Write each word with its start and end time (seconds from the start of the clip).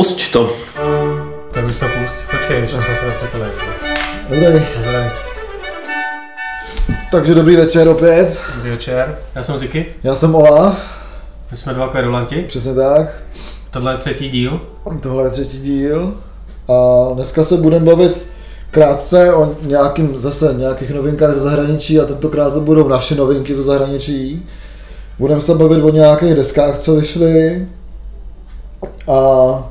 Pusť 0.00 0.32
to. 0.32 0.48
Tak 1.52 1.64
už 1.64 1.78
to 1.78 1.86
pust. 1.86 2.16
Počkej, 2.30 2.60
ještě 2.60 2.82
jsme 2.82 2.96
se 2.96 3.06
nepřepili. 3.06 3.44
Zdraví. 4.36 4.66
Zdravím. 4.80 5.10
Takže 7.10 7.34
dobrý 7.34 7.56
večer 7.56 7.88
opět. 7.88 8.40
Dobrý 8.56 8.70
večer. 8.70 9.18
Já 9.34 9.42
jsem 9.42 9.58
Ziky. 9.58 9.86
Já 10.02 10.14
jsem 10.14 10.34
Olaf, 10.34 10.98
My 11.50 11.56
jsme 11.56 11.74
dva 11.74 11.88
kverulanti. 11.88 12.42
přesně 12.48 12.74
tak. 12.74 13.22
Tohle 13.70 13.92
je 13.92 13.98
třetí 13.98 14.28
díl. 14.28 14.60
Tohle 15.00 15.24
je 15.24 15.30
třetí 15.30 15.60
díl. 15.60 16.14
A 16.68 17.08
dneska 17.14 17.44
se 17.44 17.56
budeme 17.56 17.84
bavit 17.84 18.28
krátce 18.70 19.34
o 19.34 19.54
nějakým, 19.62 20.20
zase 20.20 20.54
nějakých 20.56 20.90
novinkách 20.90 21.34
ze 21.34 21.40
zahraničí 21.40 22.00
a 22.00 22.04
tentokrát 22.04 22.52
to 22.52 22.60
budou 22.60 22.88
naše 22.88 23.14
novinky 23.14 23.54
ze 23.54 23.62
zahraničí. 23.62 24.48
Budeme 25.18 25.40
se 25.40 25.54
bavit 25.54 25.82
o 25.82 25.90
nějakých 25.90 26.34
deskách, 26.34 26.78
co 26.78 26.94
vyšly. 26.94 27.68
A 29.08 29.69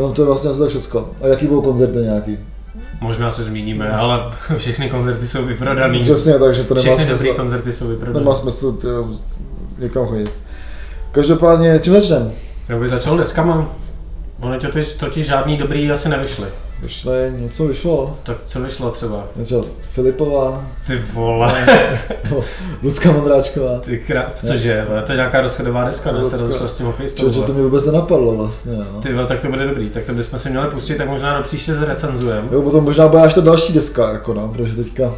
no, 0.00 0.12
to 0.12 0.22
je 0.22 0.26
vlastně 0.26 0.50
asi 0.50 0.58
to 0.58 0.68
všecko. 0.68 1.10
A 1.22 1.26
jaký 1.26 1.46
budou 1.46 1.62
koncerty 1.62 1.98
nějaký. 1.98 2.38
Možná 3.00 3.30
se 3.30 3.42
zmíníme, 3.44 3.90
ale 3.90 4.20
všechny 4.56 4.90
koncerty 4.90 5.28
jsou 5.28 5.44
vyprodaný. 5.44 6.04
Přesně, 6.04 6.32
takže 6.38 6.64
to 6.64 6.74
nemá 6.74 6.82
Všechny 6.82 7.04
dobrý 7.06 7.18
smysl, 7.28 7.36
koncerty 7.36 7.72
jsou 7.72 7.88
vyprodaný. 7.88 8.24
nemá 8.24 8.36
smysl 8.36 8.72
tyjo, 8.72 9.08
někam 9.78 10.06
chodit. 10.06 10.30
Každopádně, 11.12 11.78
čím 11.82 11.92
začneme? 11.92 12.30
Já 12.68 12.78
bych 12.78 12.88
začal 12.90 13.16
deskama. 13.18 13.68
Ono 14.40 14.60
totiž, 14.60 14.90
totiž 14.90 15.26
žádný 15.26 15.56
dobrý 15.56 15.90
asi 15.90 16.08
nevyšly. 16.08 16.46
Vyšlo, 16.82 17.12
něco 17.36 17.66
vyšlo. 17.66 18.16
Tak 18.22 18.36
co 18.46 18.60
vyšlo 18.60 18.90
třeba? 18.90 19.24
Něco 19.36 19.62
Filipová, 19.82 20.64
Ty 20.86 21.02
vole, 21.12 21.52
no, 22.30 22.40
Lucka 22.82 23.12
Mondráčková. 23.12 23.78
ty 23.78 23.98
krá... 23.98 24.32
Cože, 24.44 24.86
to 25.06 25.12
je 25.12 25.16
nějaká 25.16 25.40
rozchodová 25.40 25.84
deska, 25.84 26.12
ne? 26.12 26.24
Se 26.24 26.36
rozešla 26.36 26.68
s 26.68 26.74
tím 26.76 26.86
hokejistou. 26.86 27.30
Vole. 27.30 27.46
to 27.46 27.52
mi 27.52 27.62
vůbec 27.62 27.86
nenapadlo 27.86 28.34
vlastně. 28.34 28.72
No. 28.72 29.00
Ty 29.00 29.12
vole, 29.14 29.26
tak 29.26 29.40
to 29.40 29.48
bude 29.48 29.66
dobrý, 29.66 29.90
tak 29.90 30.04
to 30.04 30.12
bychom 30.12 30.38
si 30.38 30.50
měli 30.50 30.70
pustit, 30.70 30.94
tak 30.94 31.08
možná 31.08 31.38
do 31.38 31.42
příště 31.44 31.74
zrecenzujeme. 31.74 32.48
Jo, 32.52 32.62
potom 32.62 32.84
možná 32.84 33.08
bude 33.08 33.22
až 33.22 33.34
ta 33.34 33.40
další 33.40 33.72
deska, 33.72 34.12
jako 34.12 34.34
no, 34.34 34.48
protože 34.48 34.76
teďka 34.76 35.12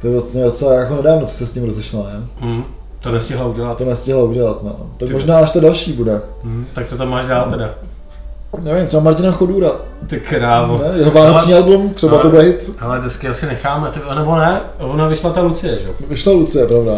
to 0.00 0.06
je 0.06 0.12
vlastně 0.12 0.44
docela 0.44 0.74
jako 0.74 0.96
nedávno, 0.96 1.26
co 1.26 1.34
se 1.34 1.46
s 1.46 1.54
ním 1.54 1.64
rozešla, 1.64 2.02
ne? 2.02 2.26
Hmm, 2.40 2.64
to 3.02 3.12
nestihla 3.12 3.46
udělat. 3.46 3.78
To 3.78 3.84
nestihla 3.84 4.22
udělat, 4.22 4.62
no. 4.62 4.76
Tak 4.96 5.06
Ty 5.08 5.12
možná 5.12 5.38
až 5.38 5.50
ta 5.50 5.60
další 5.60 5.92
bude. 5.92 6.20
Hmm, 6.44 6.66
tak 6.72 6.86
co 6.86 6.96
tam 6.96 7.10
máš 7.10 7.26
dál 7.26 7.50
teda? 7.50 7.74
Nevím, 8.60 8.86
třeba 8.86 9.02
Martina 9.02 9.32
Chodůra, 9.32 9.70
Ty 10.06 10.20
krávo. 10.20 10.78
ne? 10.82 10.98
Jeho 10.98 11.10
vánoční 11.10 11.54
album, 11.54 11.90
třeba 11.94 12.12
ale- 12.12 12.22
to 12.22 12.28
bude 12.30 12.42
hit. 12.42 12.72
Ale 12.80 13.00
desky 13.00 13.28
asi 13.28 13.46
necháme, 13.46 13.90
ty, 13.90 14.00
nebo 14.14 14.36
ne, 14.36 14.60
ona 14.78 15.06
vyšla 15.06 15.30
ta 15.30 15.40
Lucie, 15.40 15.78
že 15.78 15.86
jo? 15.88 15.94
Vyšla 16.08 16.32
Lucie, 16.32 16.66
pravda? 16.66 16.92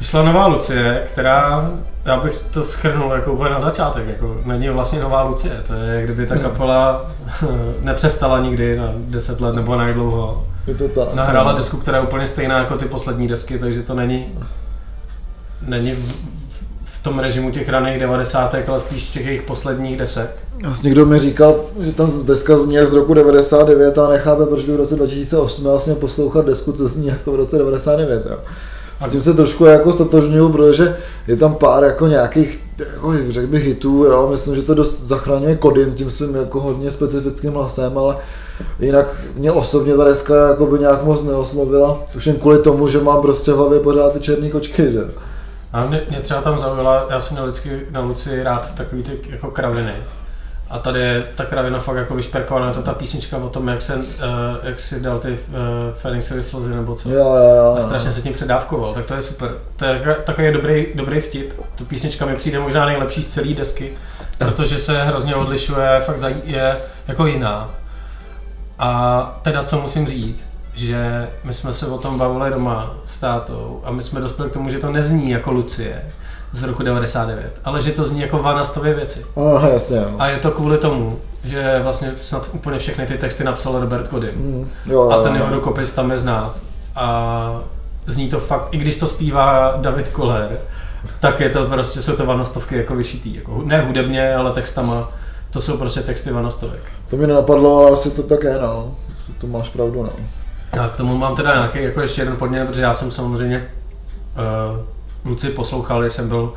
Vyšla 0.00 0.22
nová 0.22 0.46
Lucie, 0.46 1.02
která, 1.06 1.70
já 2.04 2.16
bych 2.16 2.42
to 2.50 2.62
schrnul 2.64 3.12
jako 3.12 3.32
úplně 3.32 3.50
na 3.50 3.60
začátek, 3.60 4.08
jako 4.08 4.36
není 4.44 4.68
vlastně 4.68 5.00
nová 5.00 5.22
Lucie, 5.22 5.60
to 5.66 5.74
je 5.74 6.02
kdyby 6.04 6.26
ta 6.26 6.38
kapela 6.38 7.10
nepřestala 7.80 8.40
nikdy 8.40 8.78
na 8.78 8.92
10 8.96 9.40
let 9.40 9.54
nebo 9.54 9.76
na 9.76 9.86
jak 9.86 9.94
dlouho. 9.94 10.46
Je 10.66 10.74
to 10.74 10.88
tak. 10.88 11.14
Nahrála 11.14 11.52
desku, 11.52 11.76
která 11.76 11.98
je 11.98 12.04
úplně 12.04 12.26
stejná 12.26 12.58
jako 12.58 12.76
ty 12.76 12.84
poslední 12.84 13.28
desky, 13.28 13.58
takže 13.58 13.82
to 13.82 13.94
není, 13.94 14.26
není 15.66 15.94
v, 17.00 17.02
tom 17.02 17.18
režimu 17.18 17.50
těch 17.50 17.68
raných 17.68 18.00
90. 18.00 18.54
ale 18.68 18.80
spíš 18.80 19.04
těch 19.04 19.26
jejich 19.26 19.42
posledních 19.42 19.96
desek. 19.96 20.30
Vlastně 20.62 20.88
někdo 20.88 21.06
mi 21.06 21.18
říkal, 21.18 21.60
že 21.80 21.92
tam 21.92 22.26
deska 22.26 22.56
zní 22.56 22.74
jak 22.74 22.88
z 22.88 22.92
roku 22.92 23.14
99 23.14 23.98
a 23.98 24.08
nechápe, 24.08 24.46
proč 24.46 24.64
v 24.64 24.76
roce 24.76 24.96
2008 24.96 25.64
vlastně 25.64 25.94
poslouchat 25.94 26.46
desku, 26.46 26.72
co 26.72 26.88
zní 26.88 27.06
jako 27.06 27.32
v 27.32 27.34
roce 27.34 27.58
99. 27.58 28.26
Jo. 28.30 28.36
S 29.00 29.08
tím 29.08 29.22
se 29.22 29.34
trošku 29.34 29.64
jako 29.64 29.92
stotožňuju, 29.92 30.48
protože 30.48 30.96
je 31.26 31.36
tam 31.36 31.54
pár 31.54 31.84
jako 31.84 32.06
nějakých, 32.06 32.62
jako 32.78 33.12
řekl 33.28 33.46
bych 33.46 33.64
hitů, 33.64 34.04
jo. 34.04 34.28
myslím, 34.30 34.54
že 34.54 34.62
to 34.62 34.74
dost 34.74 35.02
zachraňuje 35.02 35.56
Kodin 35.56 35.94
tím 35.94 36.10
svým 36.10 36.34
jako 36.34 36.60
hodně 36.60 36.90
specifickým 36.90 37.52
hlasem, 37.52 37.98
ale 37.98 38.16
jinak 38.80 39.06
mě 39.36 39.52
osobně 39.52 39.96
ta 39.96 40.04
deska 40.04 40.48
jako 40.48 40.66
by 40.66 40.78
nějak 40.78 41.04
moc 41.04 41.22
neoslovila, 41.22 42.02
už 42.16 42.26
jen 42.26 42.36
kvůli 42.36 42.58
tomu, 42.58 42.88
že 42.88 43.00
mám 43.00 43.22
prostě 43.22 43.52
v 43.52 43.56
hlavě 43.56 43.80
pořád 43.80 44.12
ty 44.12 44.20
černé 44.20 44.50
kočky, 44.50 44.92
že? 44.92 45.29
A 45.72 45.86
mě, 45.86 46.02
mě 46.08 46.20
třeba 46.20 46.40
tam 46.40 46.58
zaujala, 46.58 47.06
já 47.10 47.20
jsem 47.20 47.34
měl 47.34 47.44
vždycky 47.44 47.86
na 47.90 48.00
Luci 48.00 48.42
rád 48.42 48.74
takový 48.74 49.02
ty 49.02 49.20
jako 49.30 49.50
kraviny. 49.50 49.94
A 50.70 50.78
tady 50.78 51.00
je 51.00 51.24
ta 51.34 51.44
kravina 51.44 51.78
fakt 51.78 51.96
jako 51.96 52.14
vyšperkovaná, 52.14 52.68
je 52.68 52.74
to 52.74 52.82
ta 52.82 52.94
písnička 52.94 53.36
o 53.36 53.48
tom, 53.48 53.68
jak, 53.68 53.82
se, 53.82 53.94
uh, 53.94 54.02
jak 54.62 54.80
si 54.80 55.00
dal 55.00 55.18
ty 55.18 55.32
uh, 55.32 55.36
Phoenixovy 55.92 56.42
slzy 56.42 56.74
nebo 56.74 56.94
co. 56.94 57.10
Jo, 57.10 57.34
jo, 57.36 57.54
jo. 57.56 57.74
A 57.78 57.80
strašně 57.80 58.12
se 58.12 58.22
tím 58.22 58.32
předávkoval, 58.32 58.94
tak 58.94 59.04
to 59.04 59.14
je 59.14 59.22
super. 59.22 59.50
To 59.76 59.84
je 59.84 60.16
takový 60.24 60.52
dobrý, 60.52 60.86
dobrý 60.94 61.20
vtip. 61.20 61.52
Tu 61.78 61.84
písnička 61.84 62.26
mi 62.26 62.36
přijde 62.36 62.58
možná 62.58 62.86
nejlepší 62.86 63.22
z 63.22 63.26
celé 63.26 63.54
desky, 63.54 63.92
protože 64.38 64.78
se 64.78 65.02
hrozně 65.02 65.34
odlišuje, 65.34 66.00
fakt 66.00 66.24
je 66.44 66.76
jako 67.08 67.26
jiná. 67.26 67.70
A 68.78 69.40
teda 69.42 69.62
co 69.62 69.80
musím 69.80 70.06
říct, 70.06 70.59
že 70.80 71.28
my 71.44 71.52
jsme 71.52 71.72
se 71.72 71.86
o 71.86 71.98
tom 71.98 72.18
bavili 72.18 72.50
doma 72.50 72.94
s 73.06 73.20
tátou 73.20 73.80
a 73.84 73.90
my 73.90 74.02
jsme 74.02 74.20
dospěli 74.20 74.50
k 74.50 74.52
tomu, 74.52 74.70
že 74.70 74.78
to 74.78 74.90
nezní 74.90 75.30
jako 75.30 75.50
Lucie 75.50 76.02
z 76.52 76.62
roku 76.62 76.82
99, 76.82 77.60
ale 77.64 77.82
že 77.82 77.92
to 77.92 78.04
zní 78.04 78.20
jako 78.20 78.38
Vanastově 78.38 78.94
věci. 78.94 79.24
Aha, 79.54 79.68
jasně, 79.68 79.96
jo. 79.96 80.10
A 80.18 80.26
je 80.26 80.38
to 80.38 80.50
kvůli 80.50 80.78
tomu, 80.78 81.18
že 81.44 81.80
vlastně 81.82 82.12
snad 82.20 82.50
úplně 82.52 82.78
všechny 82.78 83.06
ty 83.06 83.18
texty 83.18 83.44
napsal 83.44 83.80
Robert 83.80 84.10
Godin. 84.10 84.32
Mm, 84.36 84.70
jo, 84.86 85.10
A 85.10 85.22
ten 85.22 85.36
jeho 85.36 85.54
rukopis 85.54 85.92
tam 85.92 86.10
je 86.10 86.18
znát. 86.18 86.62
A 86.96 87.60
zní 88.06 88.28
to 88.28 88.40
fakt, 88.40 88.68
i 88.70 88.78
když 88.78 88.96
to 88.96 89.06
zpívá 89.06 89.74
David 89.76 90.08
Koller, 90.08 90.58
tak 91.20 91.40
je 91.40 91.50
to 91.50 91.66
prostě, 91.66 92.02
jsou 92.02 92.16
to 92.16 92.26
vanostovky 92.26 92.76
jako 92.76 92.94
vyšitý. 92.94 93.34
Jako, 93.34 93.62
ne 93.64 93.80
hudebně, 93.80 94.34
ale 94.34 94.52
textama. 94.52 95.12
To 95.50 95.60
jsou 95.60 95.76
prostě 95.76 96.00
texty 96.00 96.32
vanostovek. 96.32 96.80
To 97.08 97.16
mi 97.16 97.26
nenapadlo, 97.26 97.78
ale 97.78 97.90
asi 97.90 98.10
to 98.10 98.22
tak 98.22 98.44
je, 98.44 98.58
no. 98.62 98.94
To 99.38 99.46
máš 99.46 99.68
pravdu, 99.68 100.02
no. 100.02 100.10
A 100.72 100.88
k 100.88 100.96
tomu 100.96 101.18
mám 101.18 101.36
teda 101.36 101.54
nějaký 101.54 101.82
jako 101.82 102.00
ještě 102.00 102.20
jeden 102.20 102.36
podnět, 102.36 102.66
protože 102.66 102.82
já 102.82 102.94
jsem 102.94 103.10
samozřejmě 103.10 103.68
uh, 104.72 104.86
Luci 105.24 105.50
poslouchal, 105.50 106.00
když 106.00 106.12
jsem 106.12 106.28
byl 106.28 106.52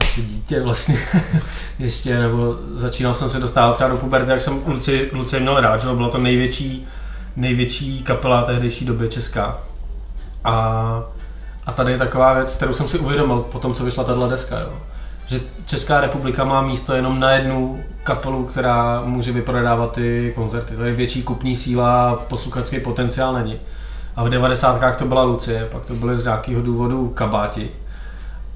asi 0.00 0.22
dítě 0.22 0.60
vlastně 0.60 0.98
ještě, 1.78 2.18
nebo 2.18 2.56
začínal 2.64 3.14
jsem 3.14 3.30
se 3.30 3.40
dostávat 3.40 3.74
třeba 3.74 3.90
do 3.90 3.96
puberty, 3.96 4.30
jak 4.30 4.40
jsem 4.40 4.62
Luci, 4.66 5.10
Luci 5.12 5.40
měl 5.40 5.60
rád, 5.60 5.80
že 5.80 5.88
byla 5.88 6.08
to 6.08 6.18
největší, 6.18 6.86
největší 7.36 8.02
kapela 8.02 8.42
tehdejší 8.42 8.84
doby 8.84 9.08
česká. 9.08 9.58
A, 10.44 10.54
a 11.66 11.72
tady 11.72 11.92
je 11.92 11.98
taková 11.98 12.34
věc, 12.34 12.56
kterou 12.56 12.72
jsem 12.72 12.88
si 12.88 12.98
uvědomil 12.98 13.38
po 13.38 13.58
tom, 13.58 13.74
co 13.74 13.84
vyšla 13.84 14.04
tahle 14.04 14.28
deska, 14.28 14.58
jo. 14.58 14.72
Že 15.30 15.40
Česká 15.66 16.00
republika 16.00 16.44
má 16.44 16.62
místo 16.62 16.94
jenom 16.94 17.20
na 17.20 17.30
jednu 17.30 17.80
kapelu, 18.04 18.44
která 18.44 19.02
může 19.04 19.32
vyprodávat 19.32 19.92
ty 19.92 20.32
koncerty. 20.34 20.76
To 20.76 20.84
je 20.84 20.92
větší 20.92 21.22
kupní 21.22 21.56
síla, 21.56 22.16
posluchačský 22.28 22.80
potenciál 22.80 23.32
není. 23.34 23.56
A 24.16 24.24
v 24.24 24.28
90. 24.28 24.96
to 24.96 25.04
byla 25.04 25.22
Lucie, 25.22 25.68
pak 25.72 25.86
to 25.86 25.94
byly 25.94 26.16
z 26.16 26.24
nějakého 26.24 26.62
důvodu 26.62 27.08
kabáti. 27.08 27.70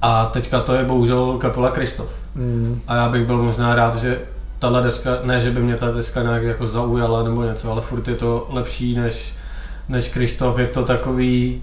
A 0.03 0.27
teďka 0.27 0.61
to 0.61 0.75
je 0.75 0.85
bohužel 0.85 1.39
kapela 1.39 1.71
Kristof. 1.71 2.19
Mm. 2.35 2.81
A 2.89 2.97
já 2.97 3.09
bych 3.09 3.27
byl 3.27 3.43
možná 3.43 3.75
rád, 3.75 3.97
že 3.97 4.21
tahle 4.59 4.83
deska, 4.83 5.11
ne 5.23 5.41
že 5.41 5.51
by 5.51 5.61
mě 5.61 5.77
ta 5.77 5.91
deska 5.91 6.23
nějak 6.23 6.43
jako 6.43 6.67
zaujala 6.67 7.23
nebo 7.23 7.45
něco, 7.45 7.71
ale 7.73 7.81
furt 7.81 8.09
je 8.09 8.15
to 8.15 8.47
lepší 8.51 8.97
než, 8.97 9.35
než 9.89 10.09
Kristof, 10.09 10.59
je 10.59 10.67
to 10.67 10.85
takový, 10.85 11.63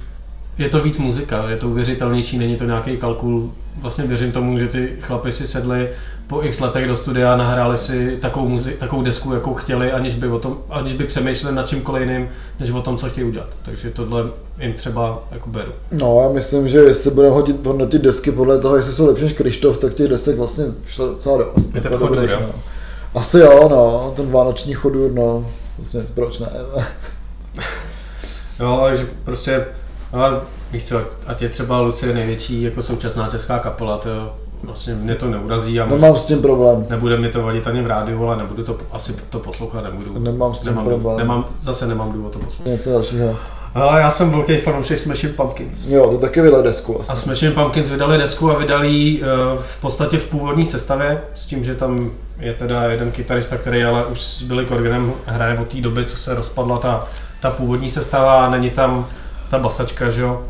je 0.57 0.69
to 0.69 0.81
víc 0.83 0.97
muzika, 0.97 1.49
je 1.49 1.57
to 1.57 1.69
uvěřitelnější, 1.69 2.37
není 2.37 2.55
to 2.55 2.63
nějaký 2.63 2.97
kalkul. 2.97 3.51
Vlastně 3.81 4.03
věřím 4.03 4.31
tomu, 4.31 4.57
že 4.57 4.67
ty 4.67 4.89
chlapi 5.01 5.31
si 5.31 5.47
sedli 5.47 5.89
po 6.27 6.43
x 6.43 6.59
letech 6.59 6.87
do 6.87 6.95
studia 6.95 7.33
a 7.33 7.37
nahráli 7.37 7.77
si 7.77 8.17
takovou, 8.21 8.49
muzi- 8.57 8.77
takovou 8.77 9.01
desku, 9.01 9.33
jakou 9.33 9.53
chtěli, 9.53 9.91
aniž 9.91 10.15
by, 10.15 10.27
o 10.27 10.39
tom, 10.39 10.57
aniž 10.69 10.93
by 10.93 11.03
přemýšleli 11.03 11.55
nad 11.55 11.67
čímkoliv 11.67 12.01
jiným, 12.09 12.29
než 12.59 12.71
o 12.71 12.81
tom, 12.81 12.97
co 12.97 13.09
chtějí 13.09 13.27
udělat. 13.27 13.49
Takže 13.61 13.89
tohle 13.89 14.23
jim 14.59 14.73
třeba 14.73 15.23
jako 15.31 15.49
beru. 15.49 15.71
No, 15.91 16.21
já 16.23 16.29
myslím, 16.29 16.67
že 16.67 16.79
jestli 16.79 17.11
budeme 17.11 17.33
hodit 17.33 17.65
hodnotit 17.65 18.01
desky 18.01 18.31
podle 18.31 18.59
toho, 18.59 18.75
jestli 18.77 18.93
jsou 18.93 19.07
lepší 19.07 19.23
než 19.23 19.33
Krištof, 19.33 19.77
tak 19.77 19.93
těch 19.93 20.07
desek 20.07 20.37
vlastně 20.37 20.65
vyšlo 20.85 21.07
docela 21.09 21.37
dost. 21.37 21.75
Je 21.75 21.81
ten 21.81 21.97
Chodur, 21.97 22.29
no. 22.41 22.47
Asi 23.15 23.39
jo, 23.39 23.67
no, 23.69 24.13
ten 24.15 24.31
vánoční 24.31 24.73
chodur, 24.73 25.11
no, 25.11 25.45
vlastně 25.77 26.01
proč 26.13 26.39
ne? 26.39 26.47
Jo, 28.59 28.81
takže 28.85 29.07
prostě, 29.23 29.65
ale 30.13 30.39
víš 30.71 30.85
co, 30.85 31.01
ať 31.27 31.41
je 31.41 31.49
třeba 31.49 31.79
Lucie 31.81 32.13
největší 32.13 32.61
jako 32.61 32.81
současná 32.81 33.29
česká 33.29 33.59
kapela, 33.59 33.97
to 33.97 34.09
vlastně 34.63 34.95
mě 34.95 35.15
to 35.15 35.27
neurazí 35.29 35.79
a 35.79 35.85
Nemám 35.85 36.17
s 36.17 36.25
tím 36.25 36.41
problém. 36.41 36.85
nebude 36.89 37.17
mi 37.17 37.29
to 37.29 37.41
vadit 37.43 37.67
ani 37.67 37.81
v 37.81 37.87
rádiu, 37.87 38.27
ale 38.27 38.37
nebudu 38.37 38.63
to, 38.63 38.77
asi 38.91 39.13
to 39.29 39.39
poslouchat 39.39 39.83
nebudu. 39.83 40.19
Nemám 40.19 40.53
s 40.55 40.59
tím 40.61 40.69
Nemám, 40.71 40.85
problém. 40.85 41.17
nemám, 41.17 41.45
zase 41.61 41.87
nemám 41.87 42.11
důvod 42.11 42.33
to 42.33 42.39
poslouchat. 42.39 42.71
Něco 42.71 42.91
dalšího. 42.91 43.35
Ale 43.73 44.01
já 44.01 44.11
jsem 44.11 44.31
velký 44.31 44.57
fanoušek 44.57 44.99
Smashing 44.99 45.35
Pumpkins. 45.35 45.87
Jo, 45.87 46.11
to 46.11 46.17
taky 46.17 46.41
vydal 46.41 46.63
desku 46.63 46.91
A 46.93 46.95
vlastně. 46.95 47.15
Smashing 47.15 47.55
Pumpkins 47.55 47.89
vydali 47.89 48.17
desku 48.17 48.51
a 48.51 48.57
vydali 48.59 48.89
ji 48.89 49.23
eh, 49.23 49.25
v 49.65 49.81
podstatě 49.81 50.17
v 50.17 50.27
původní 50.27 50.65
sestavě, 50.65 51.21
s 51.35 51.45
tím, 51.45 51.63
že 51.63 51.75
tam 51.75 52.11
je 52.39 52.53
teda 52.53 52.83
jeden 52.83 53.11
kytarista, 53.11 53.57
který 53.57 53.83
ale 53.83 54.05
už 54.05 54.21
s 54.21 54.41
Billy 54.41 54.65
Corganem 54.65 55.13
hraje 55.25 55.59
od 55.59 55.67
té 55.67 55.81
doby, 55.81 56.05
co 56.05 56.17
se 56.17 56.35
rozpadla 56.35 56.77
ta, 56.77 57.07
ta 57.39 57.49
původní 57.51 57.89
sestava 57.89 58.45
a 58.45 58.49
není 58.49 58.69
tam 58.69 59.07
ta 59.51 59.59
basačka, 59.59 60.09
že 60.09 60.21
jo, 60.21 60.41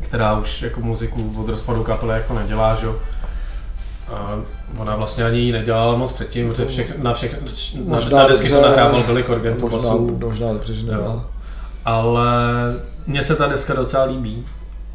která 0.00 0.38
už 0.38 0.62
jako 0.62 0.80
muziku 0.80 1.34
od 1.40 1.48
rozpadu 1.48 1.84
kapely 1.84 2.12
jako 2.12 2.34
nedělá, 2.34 2.74
že 2.74 2.86
jo. 2.86 2.96
A 4.14 4.38
ona 4.78 4.96
vlastně 4.96 5.24
ani 5.24 5.38
ji 5.38 5.52
nedělala 5.52 5.96
moc 5.96 6.12
předtím, 6.12 6.48
protože 6.48 6.66
všech, 6.66 6.98
na, 6.98 7.14
všech, 7.14 7.36
na, 7.84 7.98
na 8.12 8.26
desky 8.28 8.48
to 8.48 8.62
nahrával 8.62 9.02
Billy 9.02 9.24
Corgan 9.24 9.54
tu 9.54 9.68
Možná, 9.68 9.90
basu. 9.90 10.18
možná 10.20 10.52
dobře, 10.52 10.74
že. 10.74 10.86
Ale 11.84 12.26
mně 13.06 13.22
se 13.22 13.36
ta 13.36 13.46
deska 13.46 13.74
docela 13.74 14.04
líbí. 14.04 14.44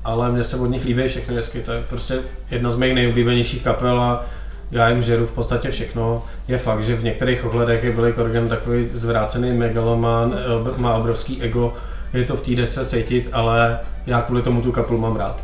Ale 0.04 0.32
mně 0.32 0.44
se 0.44 0.58
od 0.58 0.68
nich 0.68 0.86
líbí 0.86 1.08
všechny 1.08 1.36
desky, 1.36 1.62
to 1.62 1.72
je 1.72 1.84
prostě 1.90 2.20
jedna 2.52 2.70
z 2.70 2.76
mých 2.76 2.94
nejoblíbenějších 2.96 3.64
kapel 3.64 4.02
a 4.02 4.26
já 4.72 4.90
jim 4.90 5.02
žeru 5.02 5.26
v 5.26 5.32
podstatě 5.32 5.72
všechno. 5.72 6.24
Je 6.48 6.58
fakt, 6.58 6.84
že 6.84 6.96
v 6.96 7.04
některých 7.04 7.46
ohledech 7.46 7.84
je 7.84 7.92
Billy 7.92 8.14
Corgan 8.14 8.48
takový 8.48 8.90
zvrácený 8.94 9.52
megaloman, 9.52 10.34
eh, 10.34 10.82
má 10.82 10.96
obrovský 10.96 11.42
ego, 11.42 11.74
je 12.14 12.24
to 12.24 12.36
v 12.36 12.42
té 12.42 12.56
desce 12.56 12.86
cítit, 12.86 13.30
ale 13.32 13.80
já 14.06 14.22
kvůli 14.22 14.42
tomu 14.42 14.62
tu 14.62 14.72
kapelu 14.72 15.00
mám 15.00 15.16
rád. 15.16 15.44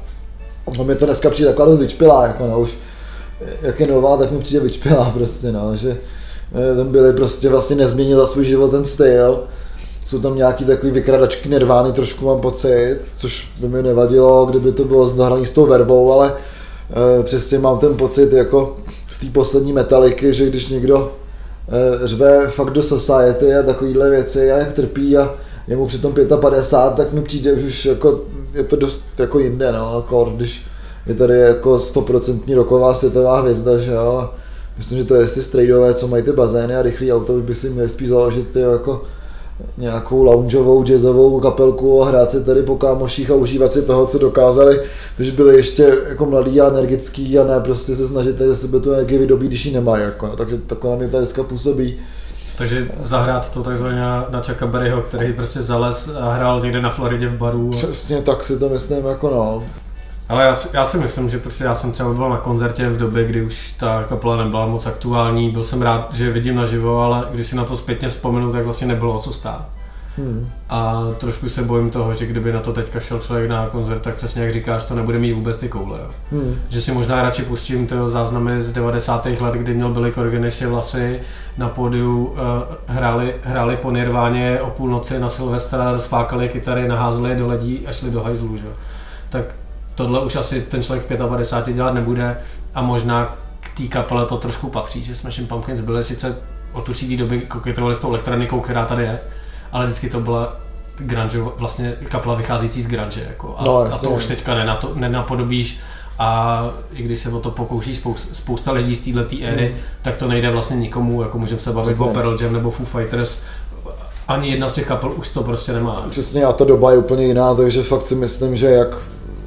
No 0.78 0.84
mi 0.84 0.96
to 0.96 1.06
dneska 1.06 1.30
přijde 1.30 1.50
taková 1.50 1.68
dost 1.68 1.80
vyčpilá, 1.80 2.28
jako 2.28 2.48
no, 2.48 2.60
už 2.60 2.78
jak 3.62 3.80
je 3.80 3.88
nová, 3.88 4.18
tak 4.18 4.32
mi 4.32 4.40
přijde 4.40 4.60
vyčpilá 4.60 5.10
prostě, 5.18 5.52
no, 5.52 5.76
že 5.76 5.98
eh, 6.72 6.76
ten 6.76 6.88
byli 6.88 7.14
prostě 7.14 7.50
vlastně 7.50 7.76
nezměnil 7.76 8.18
za 8.18 8.28
svůj 8.28 8.46
život 8.46 8.72
ten 8.72 8.86
styl. 8.86 9.44
Jsou 10.06 10.20
tam 10.20 10.36
nějaký 10.36 10.66
takový 10.66 10.92
vykradačky 10.92 11.50
nervány, 11.50 11.92
trošku 11.92 12.26
mám 12.26 12.40
pocit, 12.40 12.98
což 13.16 13.54
by 13.60 13.68
mi 13.68 13.84
nevadilo, 13.84 14.46
kdyby 14.46 14.72
to 14.72 14.84
bylo 14.84 15.08
zahraný 15.08 15.46
s 15.46 15.52
tou 15.52 15.66
vervou, 15.66 16.14
ale 16.14 16.34
e, 17.20 17.24
přesně 17.24 17.60
mám 17.60 17.80
ten 17.80 17.98
pocit 17.98 18.34
jako 18.34 18.78
z 19.10 19.20
té 19.20 19.26
poslední 19.26 19.74
metaliky, 19.74 20.34
že 20.34 20.46
když 20.46 20.70
někdo 20.70 21.12
e, 22.04 22.08
řve 22.08 22.48
fakt 22.48 22.70
do 22.70 22.84
society 22.84 23.56
a 23.56 23.64
takovýhle 23.64 24.10
věci 24.10 24.52
a 24.52 24.58
jak 24.58 24.74
trpí 24.74 25.18
a 25.18 25.36
je 25.68 25.78
mu 25.78 25.88
přitom 25.88 26.14
55, 26.40 27.06
tak 27.06 27.14
mi 27.14 27.22
přijde 27.22 27.54
už 27.54 27.86
jako, 27.86 28.22
je 28.54 28.64
to 28.64 28.76
dost 28.76 29.06
jako 29.18 29.40
jinde, 29.40 29.72
no, 29.72 29.94
jako 29.96 30.34
když 30.36 30.66
je 31.06 31.16
tady 31.16 31.40
jako 31.40 31.76
100% 31.76 32.56
roková 32.56 32.96
světová 32.96 33.42
hvězda, 33.42 33.78
že 33.78 33.92
jo. 33.92 34.30
Myslím, 34.78 34.98
že 34.98 35.04
to 35.04 35.16
je 35.16 35.28
ty 35.28 35.42
strejdové, 35.42 35.94
co 35.94 36.08
mají 36.08 36.24
ty 36.24 36.32
bazény 36.32 36.76
a 36.76 36.82
rychlý 36.82 37.14
auto, 37.14 37.34
už 37.34 37.44
by 37.44 37.56
si 37.56 37.70
měli 37.70 37.90
spíš 37.90 38.08
založit 38.08 38.48
ty 38.48 38.60
jako 38.60 39.04
nějakou 39.78 40.24
loungeovou 40.24 40.84
jazzovou 40.84 41.40
kapelku 41.40 42.04
a 42.04 42.10
hrát 42.10 42.32
si 42.32 42.44
tady 42.44 42.64
po 42.64 42.76
kámoších 42.76 43.32
a 43.32 43.36
užívat 43.36 43.74
si 43.74 43.82
toho, 43.82 44.06
co 44.06 44.18
dokázali, 44.18 44.82
když 45.16 45.32
byli 45.32 45.56
ještě 45.56 45.98
jako 46.10 46.26
mladí 46.26 46.62
a 46.62 46.68
energický 46.68 47.40
a 47.40 47.44
ne 47.44 47.60
prostě 47.60 47.96
se 47.96 48.08
snažit 48.08 48.38
ze 48.38 48.56
sebe 48.56 48.80
tu 48.80 48.92
energii 48.92 49.18
vydobít, 49.18 49.48
když 49.48 49.66
ji 49.66 49.74
nemají. 49.74 50.04
Jako. 50.04 50.28
Takže 50.28 50.58
takhle 50.58 50.92
na 50.92 50.98
mě 50.98 51.08
ta 51.08 51.18
dneska 51.18 51.44
působí. 51.44 52.00
Takže 52.58 52.92
zahrát 52.98 53.54
to 53.54 53.64
takzvaně 53.64 54.00
na, 54.00 54.26
na 54.30 54.42
Chucka 54.42 54.68
Berryho, 54.68 55.02
který 55.02 55.34
prostě 55.34 55.62
zalez 55.62 56.10
a 56.20 56.34
hrál 56.34 56.62
někde 56.62 56.82
na 56.82 56.90
Floridě 56.90 57.28
v 57.28 57.38
baru. 57.38 57.70
Přesně 57.70 58.22
tak 58.22 58.44
si 58.44 58.60
to 58.60 58.70
myslím, 58.70 59.06
jako 59.06 59.30
no. 59.30 59.64
Ale 60.30 60.44
já 60.44 60.54
si, 60.54 60.78
já 60.78 60.86
si 60.86 60.98
myslím, 60.98 61.30
že 61.30 61.38
prostě 61.38 61.64
já 61.64 61.76
jsem 61.76 61.92
třeba 61.92 62.14
byl 62.14 62.30
na 62.30 62.38
koncertě 62.38 62.90
v 62.90 62.98
době, 62.98 63.26
kdy 63.28 63.42
už 63.42 63.74
ta 63.80 64.04
kapela 64.10 64.44
nebyla 64.44 64.66
moc 64.66 64.86
aktuální, 64.86 65.50
byl 65.50 65.64
jsem 65.64 65.82
rád, 65.82 66.14
že 66.14 66.26
je 66.26 66.32
vidím 66.32 66.56
naživo, 66.56 67.02
ale 67.02 67.26
když 67.32 67.48
si 67.48 67.56
na 67.56 67.66
to 67.66 67.78
zpětně 67.78 68.10
vzpomenu, 68.10 68.52
tak 68.52 68.64
vlastně 68.64 68.88
nebylo 68.88 69.14
o 69.14 69.20
co 69.20 69.34
stát. 69.34 69.66
Hmm. 70.18 70.50
A 70.70 71.04
trošku 71.18 71.50
se 71.50 71.64
bojím 71.64 71.90
toho, 71.90 72.14
že 72.14 72.26
kdyby 72.26 72.54
na 72.54 72.60
to 72.60 72.74
teďka 72.74 73.00
šel 73.00 73.20
člověk 73.20 73.50
na 73.50 73.68
koncert, 73.68 74.00
tak 74.00 74.16
přesně 74.16 74.44
jak 74.44 74.54
říkáš, 74.54 74.84
to 74.84 74.96
nebude 74.96 75.20
mít 75.20 75.34
vůbec 75.34 75.58
ty 75.58 75.70
koule. 75.70 76.00
Jo. 76.00 76.10
Hmm. 76.32 76.56
Že 76.70 76.82
si 76.82 76.92
možná 76.92 77.22
radši 77.22 77.44
pustím 77.44 77.88
tyho 77.88 78.08
záznamy 78.08 78.62
z 78.62 78.72
90. 78.72 79.26
let, 79.26 79.54
kdy 79.54 79.74
měl 79.74 79.90
Billy 79.90 80.12
Corgan 80.12 80.44
ještě 80.44 80.68
vlasy 80.68 81.20
na 81.58 81.70
pódiu, 81.70 82.26
uh, 82.26 82.38
hráli, 82.88 83.36
hráli 83.44 83.78
po 83.78 83.92
Nirváně 83.92 84.62
o 84.62 84.70
půlnoci 84.70 85.20
na 85.20 85.30
Silvestra, 85.30 85.92
rozfákali 85.92 86.50
kytary, 86.50 86.88
naházeli 86.88 87.30
je 87.30 87.36
do 87.36 87.48
ledí 87.48 87.88
a 87.88 87.92
šli 87.92 88.12
do 88.12 88.24
hajzlu. 88.24 88.58
Že? 88.58 88.66
Tak 89.30 89.46
tohle 89.96 90.20
už 90.20 90.36
asi 90.36 90.62
ten 90.62 90.84
člověk 90.84 91.06
v 91.06 91.28
55 91.28 91.74
dělat 91.74 91.94
nebude 91.94 92.38
a 92.76 92.82
možná 92.82 93.36
k 93.60 93.78
té 93.78 93.88
kapele 93.88 94.26
to 94.26 94.38
trošku 94.38 94.70
patří, 94.70 95.04
že 95.04 95.16
Smashing 95.16 95.50
Pumpkins 95.50 95.82
byli 95.82 96.04
sice 96.04 96.38
od 96.74 96.90
určitý 96.90 97.18
doby 97.18 97.40
koketovali 97.40 97.96
s 97.96 97.98
tou 97.98 98.10
elektronikou, 98.10 98.60
která 98.60 98.86
tady 98.86 99.04
je, 99.04 99.20
ale 99.72 99.86
vždycky 99.86 100.10
to 100.10 100.20
byla 100.20 100.56
grunge, 100.98 101.40
vlastně 101.58 101.96
kapela 102.10 102.36
vycházející 102.36 102.82
z 102.82 102.88
grunge, 102.88 103.26
jako, 103.28 103.56
a, 103.58 103.64
No, 103.66 103.78
a 103.78 103.98
to 103.98 104.10
už 104.10 104.26
teďka 104.28 104.56
nenato, 104.56 104.92
nenapodobíš 104.96 105.80
a 106.20 106.70
i 106.94 107.04
když 107.04 107.20
se 107.20 107.30
o 107.30 107.40
to 107.40 107.52
pokouší 107.52 107.96
spousta, 107.96 108.30
spousta 108.36 108.72
lidí 108.72 108.96
z 108.96 109.02
této 109.14 109.36
éry, 109.44 109.72
Mm. 109.76 109.80
tak 110.02 110.18
to 110.18 110.28
nejde 110.28 110.50
vlastně 110.52 110.76
nikomu, 110.78 111.22
jako 111.22 111.38
můžeme 111.38 111.62
se 111.62 111.72
bavit 111.72 111.90
Přesně. 111.90 112.06
o 112.06 112.14
Pearl 112.14 112.38
Jam 112.42 112.54
nebo 112.54 112.72
Foo 112.72 112.86
Fighters, 112.86 113.42
ani 114.28 114.50
jedna 114.50 114.70
z 114.70 114.74
těch 114.74 114.88
kapel 114.88 115.12
už 115.18 115.30
to 115.30 115.44
prostě 115.44 115.74
nemá. 115.74 116.06
Přesně 116.10 116.44
a 116.46 116.54
ta 116.54 116.66
doba 116.66 116.92
je 116.92 116.98
úplně 116.98 117.26
jiná, 117.26 117.54
takže 117.56 117.82
fakt 117.84 118.06
si 118.08 118.16
myslím, 118.16 118.56
že 118.56 118.68
jak 118.68 118.96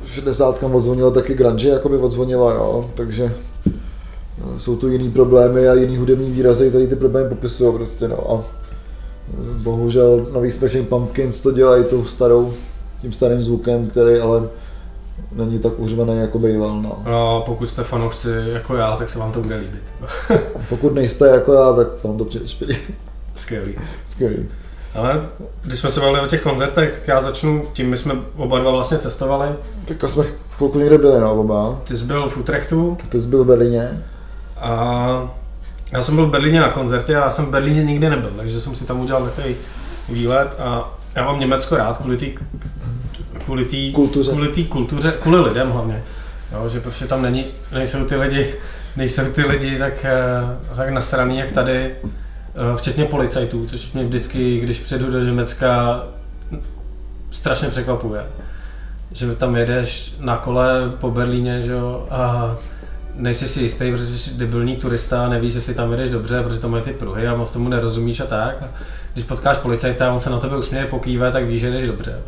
v 0.04 0.12
60 0.12 0.62
odzvonilo, 0.74 1.10
taky 1.10 1.34
grunge 1.34 1.68
jakoby 1.68 1.96
odzvonila, 1.96 2.52
jo, 2.54 2.90
takže 2.94 3.34
no, 4.44 4.58
jsou 4.58 4.76
tu 4.76 4.88
jiný 4.88 5.10
problémy 5.10 5.68
a 5.68 5.74
jiný 5.74 5.96
hudební 5.96 6.30
výrazy, 6.30 6.68
který 6.68 6.86
ty 6.86 6.96
problémy 6.96 7.28
popisují 7.28 7.74
prostě, 7.74 8.08
no 8.08 8.30
a 8.32 8.59
bohužel 9.62 10.26
nový 10.32 10.50
Smashing 10.50 10.88
Pumpkins 10.88 11.40
to 11.40 11.50
dělají 11.52 11.84
tou 11.84 12.04
starou, 12.04 12.54
tím 13.00 13.12
starým 13.12 13.42
zvukem, 13.42 13.90
který 13.90 14.18
ale 14.18 14.48
není 15.32 15.58
tak 15.58 15.72
uřvaný 15.78 16.18
jako 16.18 16.38
býval, 16.38 16.82
no. 16.82 17.02
No, 17.06 17.42
pokud 17.46 17.66
jste 17.66 17.82
fanoušci 17.84 18.28
jako 18.46 18.76
já, 18.76 18.96
tak 18.96 19.08
se 19.08 19.18
vám 19.18 19.32
to 19.32 19.40
bude 19.40 19.56
líbit. 19.56 19.82
Pokud 20.68 20.94
nejste 20.94 21.28
jako 21.28 21.52
já, 21.52 21.72
tak 21.72 22.04
vám 22.04 22.18
to 22.18 22.24
přijde 22.24 22.48
špilý. 22.48 22.76
Skvělý. 23.36 23.74
Skvělý. 24.06 24.48
Ale 24.94 25.22
když 25.62 25.78
jsme 25.78 25.90
se 25.90 26.00
bavili 26.00 26.20
o 26.20 26.26
těch 26.26 26.42
koncertech, 26.42 26.90
tak 26.90 27.08
já 27.08 27.20
začnu 27.20 27.66
tím, 27.72 27.90
my 27.90 27.96
jsme 27.96 28.14
oba 28.36 28.58
dva 28.58 28.70
vlastně 28.70 28.98
cestovali. 28.98 29.48
Tak 29.84 30.10
jsme 30.10 30.24
chvilku 30.50 30.78
někde 30.78 30.98
byli, 30.98 31.20
no, 31.20 31.34
oba. 31.40 31.80
Ty 31.84 31.96
jsi 31.96 32.04
byl 32.04 32.28
v 32.28 32.36
Utrechtu 32.36 32.96
Ty 33.08 33.20
jsi 33.20 33.26
byl 33.26 33.44
v 33.44 33.46
Berlíně. 33.46 34.04
a 34.56 35.34
já 35.92 36.02
jsem 36.02 36.14
byl 36.16 36.26
v 36.26 36.30
Berlíně 36.30 36.60
na 36.60 36.68
koncertě 36.68 37.16
a 37.16 37.24
já 37.24 37.30
jsem 37.30 37.46
v 37.46 37.50
Berlíně 37.50 37.84
nikdy 37.84 38.10
nebyl, 38.10 38.30
takže 38.36 38.60
jsem 38.60 38.74
si 38.74 38.84
tam 38.84 39.00
udělal 39.00 39.24
takový 39.24 39.54
výlet 40.08 40.56
a 40.60 40.98
já 41.14 41.24
mám 41.24 41.40
Německo 41.40 41.76
rád 41.76 41.98
kvůli 41.98 42.16
té 42.16 42.26
kvůli 43.44 43.64
tý, 43.64 43.92
Kultuře. 43.92 44.30
kvůli 44.30 44.48
té 44.48 44.62
kultuře, 44.62 45.14
kvůli 45.22 45.40
lidem 45.40 45.70
hlavně. 45.70 46.02
Jo, 46.52 46.68
že 46.68 46.80
prostě 46.80 47.06
tam 47.06 47.22
není, 47.22 47.44
nejsou 47.72 48.04
ty 48.04 48.16
lidi, 48.16 48.54
nejsou 48.96 49.22
ty 49.32 49.42
lidi 49.42 49.78
tak, 49.78 50.04
eh, 50.04 50.76
tak 50.76 50.88
nasraný 50.88 51.38
jak 51.38 51.50
tady, 51.50 51.94
eh, 52.04 52.76
včetně 52.76 53.04
policajtů, 53.04 53.66
což 53.66 53.92
mě 53.92 54.04
vždycky, 54.04 54.60
když 54.60 54.78
přijedu 54.78 55.10
do 55.10 55.20
Německa, 55.20 56.02
strašně 57.30 57.68
překvapuje. 57.68 58.22
Že 59.12 59.34
tam 59.34 59.56
jedeš 59.56 60.14
na 60.20 60.36
kole 60.36 60.92
po 61.00 61.10
Berlíně, 61.10 61.62
že 61.62 61.72
jo, 61.72 62.06
a 62.10 62.54
nejsi 63.14 63.48
si 63.48 63.62
jistý, 63.62 63.90
protože 63.90 64.18
jsi 64.18 64.34
debilní 64.34 64.76
turista 64.76 65.24
a 65.24 65.28
nevíš, 65.28 65.52
že 65.52 65.60
si 65.60 65.74
tam 65.74 65.90
jedeš 65.90 66.10
dobře, 66.10 66.42
protože 66.42 66.60
tam 66.60 66.70
mají 66.70 66.82
ty 66.82 66.92
pruhy 66.92 67.26
a 67.26 67.36
moc 67.36 67.52
tomu 67.52 67.68
nerozumíš 67.68 68.20
a 68.20 68.26
tak. 68.26 68.62
A 68.62 68.68
když 69.12 69.24
potkáš 69.24 69.56
policajta 69.56 70.08
a 70.08 70.12
on 70.12 70.20
se 70.20 70.30
na 70.30 70.38
tebe 70.38 70.56
usměje, 70.56 70.86
pokýve, 70.86 71.32
tak 71.32 71.44
víš, 71.44 71.60
že 71.60 71.70
jdeš 71.70 71.86
dobře. 71.86 72.18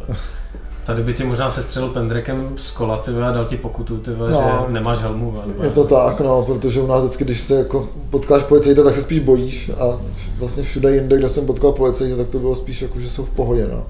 Tady 0.84 1.02
by 1.02 1.14
ti 1.14 1.24
možná 1.24 1.50
sestřelil 1.50 1.88
pendrekem 1.88 2.48
z 2.56 2.70
kola 2.70 3.02
a 3.26 3.30
dal 3.30 3.44
ti 3.44 3.56
pokutu, 3.56 3.98
ty 3.98 4.10
vole, 4.10 4.30
No, 4.30 4.64
že 4.66 4.72
nemáš 4.72 4.98
helmu. 4.98 5.42
nebo 5.46 5.62
Je 5.62 5.70
to 5.70 5.84
tak, 5.84 6.20
no, 6.20 6.42
protože 6.42 6.80
u 6.80 6.86
nás 6.86 7.02
vždycky, 7.02 7.24
když 7.24 7.40
se 7.40 7.54
jako 7.54 7.88
potkáš 8.10 8.42
policajta, 8.42 8.84
tak 8.84 8.94
se 8.94 9.02
spíš 9.02 9.18
bojíš 9.18 9.70
a 9.80 9.98
vlastně 10.38 10.62
všude 10.62 10.94
jinde, 10.94 11.18
kde 11.18 11.28
jsem 11.28 11.46
potkal 11.46 11.72
policajta, 11.72 12.16
tak 12.16 12.28
to 12.28 12.38
bylo 12.38 12.54
spíš 12.54 12.82
jako, 12.82 13.00
že 13.00 13.10
jsou 13.10 13.24
v 13.24 13.30
pohodě, 13.30 13.68
no. 13.72 13.86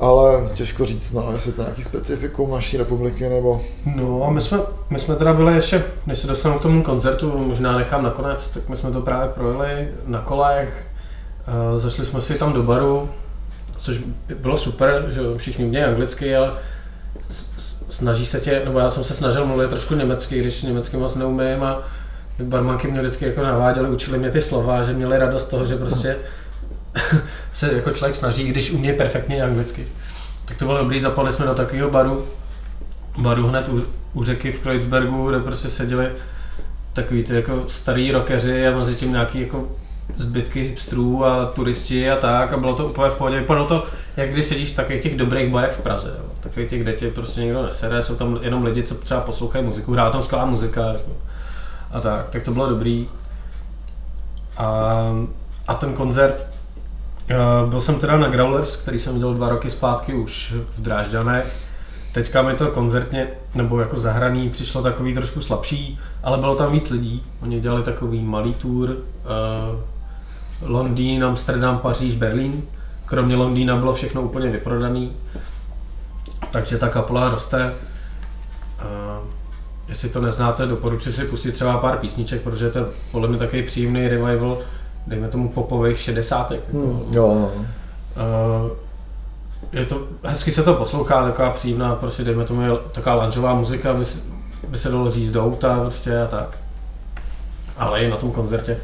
Ale 0.00 0.48
těžko 0.54 0.86
říct, 0.86 1.12
no, 1.12 1.30
jestli 1.32 1.52
to 1.52 1.62
nějaký 1.62 1.82
specifikum 1.82 2.50
naší 2.50 2.76
republiky, 2.76 3.28
nebo... 3.28 3.60
No 3.96 4.30
my 4.30 4.40
jsme, 4.40 4.58
my 4.90 4.98
jsme 4.98 5.16
teda 5.16 5.32
byli 5.32 5.54
ještě, 5.54 5.84
než 6.06 6.18
se 6.18 6.26
dostanu 6.26 6.58
k 6.58 6.62
tomu 6.62 6.82
koncertu, 6.82 7.38
možná 7.38 7.78
nechám 7.78 8.02
nakonec, 8.02 8.50
tak 8.50 8.68
my 8.68 8.76
jsme 8.76 8.90
to 8.90 9.00
právě 9.00 9.28
projeli 9.28 9.88
na 10.06 10.20
kolech, 10.20 10.86
uh, 11.72 11.78
zašli 11.78 12.04
jsme 12.04 12.20
si 12.20 12.34
tam 12.34 12.52
do 12.52 12.62
baru, 12.62 13.10
což 13.76 14.00
bylo 14.38 14.56
super, 14.56 15.04
že 15.08 15.20
všichni 15.36 15.64
umějí 15.64 15.84
anglicky, 15.84 16.36
ale 16.36 16.52
snaží 17.88 18.26
se 18.26 18.40
tě, 18.40 18.62
nebo 18.64 18.78
já 18.78 18.90
jsem 18.90 19.04
se 19.04 19.14
snažil 19.14 19.46
mluvit 19.46 19.70
trošku 19.70 19.94
německy, 19.94 20.40
když 20.40 20.62
německy 20.62 20.96
moc 20.96 21.14
neumím 21.14 21.62
a 21.62 21.82
barmanky 22.42 22.88
mě 22.88 23.00
vždycky 23.00 23.24
jako 23.24 23.42
naváděly, 23.42 23.90
učili 23.90 24.18
mě 24.18 24.30
ty 24.30 24.42
slova, 24.42 24.82
že 24.82 24.92
měli 24.92 25.18
radost 25.18 25.46
toho, 25.46 25.66
že 25.66 25.76
prostě 25.76 26.16
se 27.58 27.74
jako 27.74 27.90
člověk 27.90 28.16
snaží, 28.16 28.42
i 28.42 28.48
když 28.48 28.70
umí 28.70 28.92
perfektně 28.92 29.42
anglicky. 29.42 29.86
Tak 30.44 30.56
to 30.56 30.64
bylo 30.64 30.78
dobrý, 30.78 31.00
zapali 31.00 31.32
jsme 31.32 31.46
do 31.46 31.54
takového 31.54 31.90
baru, 31.90 32.26
baru 33.16 33.46
hned 33.46 33.68
u, 33.68 33.84
u 34.12 34.24
řeky 34.24 34.52
v 34.52 34.60
Kreuzbergu, 34.60 35.28
kde 35.28 35.40
prostě 35.40 35.68
seděli 35.68 36.08
takový 36.92 37.22
ty 37.22 37.34
jako 37.34 37.64
starý 37.68 38.12
rockeři 38.12 38.66
a 38.66 38.76
mezi 38.76 38.94
tím 38.94 39.12
nějaký 39.12 39.40
jako 39.40 39.68
zbytky 40.16 40.62
hipstrů 40.62 41.24
a 41.24 41.46
turisti 41.46 42.10
a 42.10 42.16
tak 42.16 42.52
a 42.52 42.56
bylo 42.56 42.74
to 42.74 42.86
úplně 42.86 43.10
v 43.10 43.14
pohodě. 43.14 43.38
Vypadalo 43.38 43.66
to, 43.66 43.84
jak 44.16 44.32
když 44.32 44.44
sedíš 44.44 44.72
v 44.72 44.76
takových 44.76 45.02
těch 45.02 45.16
dobrých 45.16 45.52
barech 45.52 45.72
v 45.72 45.82
Praze, 45.82 46.14
jo. 46.18 46.24
takových 46.40 46.68
těch, 46.68 46.82
kde 46.82 46.92
tě 46.92 47.10
prostě 47.10 47.40
někdo 47.40 47.62
nesere, 47.62 48.02
jsou 48.02 48.14
tam 48.14 48.38
jenom 48.42 48.64
lidi, 48.64 48.82
co 48.82 48.94
třeba 48.94 49.20
poslouchají 49.20 49.64
muziku, 49.64 49.92
hrá 49.92 50.10
tam 50.10 50.22
skvělá 50.22 50.44
muzika 50.44 50.86
jako. 50.86 51.10
a 51.90 52.00
tak, 52.00 52.30
tak 52.30 52.42
to 52.42 52.50
bylo 52.50 52.68
dobrý. 52.68 53.08
A, 54.56 54.92
a 55.68 55.74
ten 55.74 55.94
koncert, 55.94 56.57
byl 57.68 57.80
jsem 57.80 57.94
teda 57.94 58.18
na 58.18 58.28
Growlers, 58.28 58.76
který 58.76 58.98
jsem 58.98 59.14
viděl 59.14 59.34
dva 59.34 59.48
roky 59.48 59.70
zpátky 59.70 60.14
už 60.14 60.54
v 60.70 60.82
Drážďanech 60.82 61.68
Teďka 62.12 62.42
mi 62.42 62.54
to 62.54 62.66
koncertně, 62.66 63.28
nebo 63.54 63.80
jako 63.80 63.96
zahraný, 63.96 64.50
přišlo 64.50 64.82
takový 64.82 65.14
trošku 65.14 65.40
slabší, 65.40 65.98
ale 66.22 66.38
bylo 66.38 66.54
tam 66.54 66.72
víc 66.72 66.90
lidí. 66.90 67.22
Oni 67.42 67.60
dělali 67.60 67.82
takový 67.82 68.22
malý 68.22 68.54
tour, 68.54 68.90
uh, 68.90 68.96
Londýn, 70.62 71.24
Amsterdam, 71.24 71.78
Paříž, 71.78 72.14
Berlín. 72.14 72.62
Kromě 73.04 73.36
Londýna 73.36 73.76
bylo 73.76 73.92
všechno 73.92 74.22
úplně 74.22 74.50
vyprodaný, 74.50 75.12
takže 76.50 76.78
ta 76.78 76.88
kapela 76.88 77.30
roste. 77.30 77.74
Uh, 78.80 79.26
jestli 79.88 80.08
to 80.08 80.20
neznáte, 80.20 80.66
doporučuji 80.66 81.12
si 81.12 81.24
pustit 81.24 81.52
třeba 81.52 81.78
pár 81.78 81.98
písniček, 81.98 82.42
protože 82.42 82.70
to 82.70 82.78
je 82.78 82.84
podle 83.12 83.28
mě 83.28 83.38
takový 83.38 83.62
příjemný 83.62 84.08
revival, 84.08 84.58
dejme 85.08 85.28
tomu 85.28 85.48
popových 85.48 86.00
šedesátek. 86.00 86.60
Jako, 86.66 86.78
Hmm, 86.86 87.02
jo, 87.14 87.34
no. 87.34 87.50
Uh, 87.54 88.70
je 89.72 89.84
to, 89.84 90.00
hezky 90.24 90.50
se 90.52 90.62
to 90.62 90.74
poslouchá, 90.74 91.24
taková 91.24 91.50
příjemná, 91.50 91.94
prostě 91.94 92.24
dejme 92.24 92.44
tomu 92.44 92.62
je 92.62 92.70
taková 92.92 93.14
lanžová 93.14 93.54
muzika, 93.54 93.94
by, 93.94 94.04
se- 94.04 94.18
by 94.68 94.78
se 94.78 94.88
dalo 94.88 95.10
říct 95.10 95.32
do 95.32 95.44
auta 95.44 95.80
prostě 95.80 96.22
a 96.22 96.26
tak. 96.26 96.58
Ale 97.78 98.00
i 98.00 98.10
na 98.10 98.16
tom 98.16 98.32
koncertě. 98.32 98.76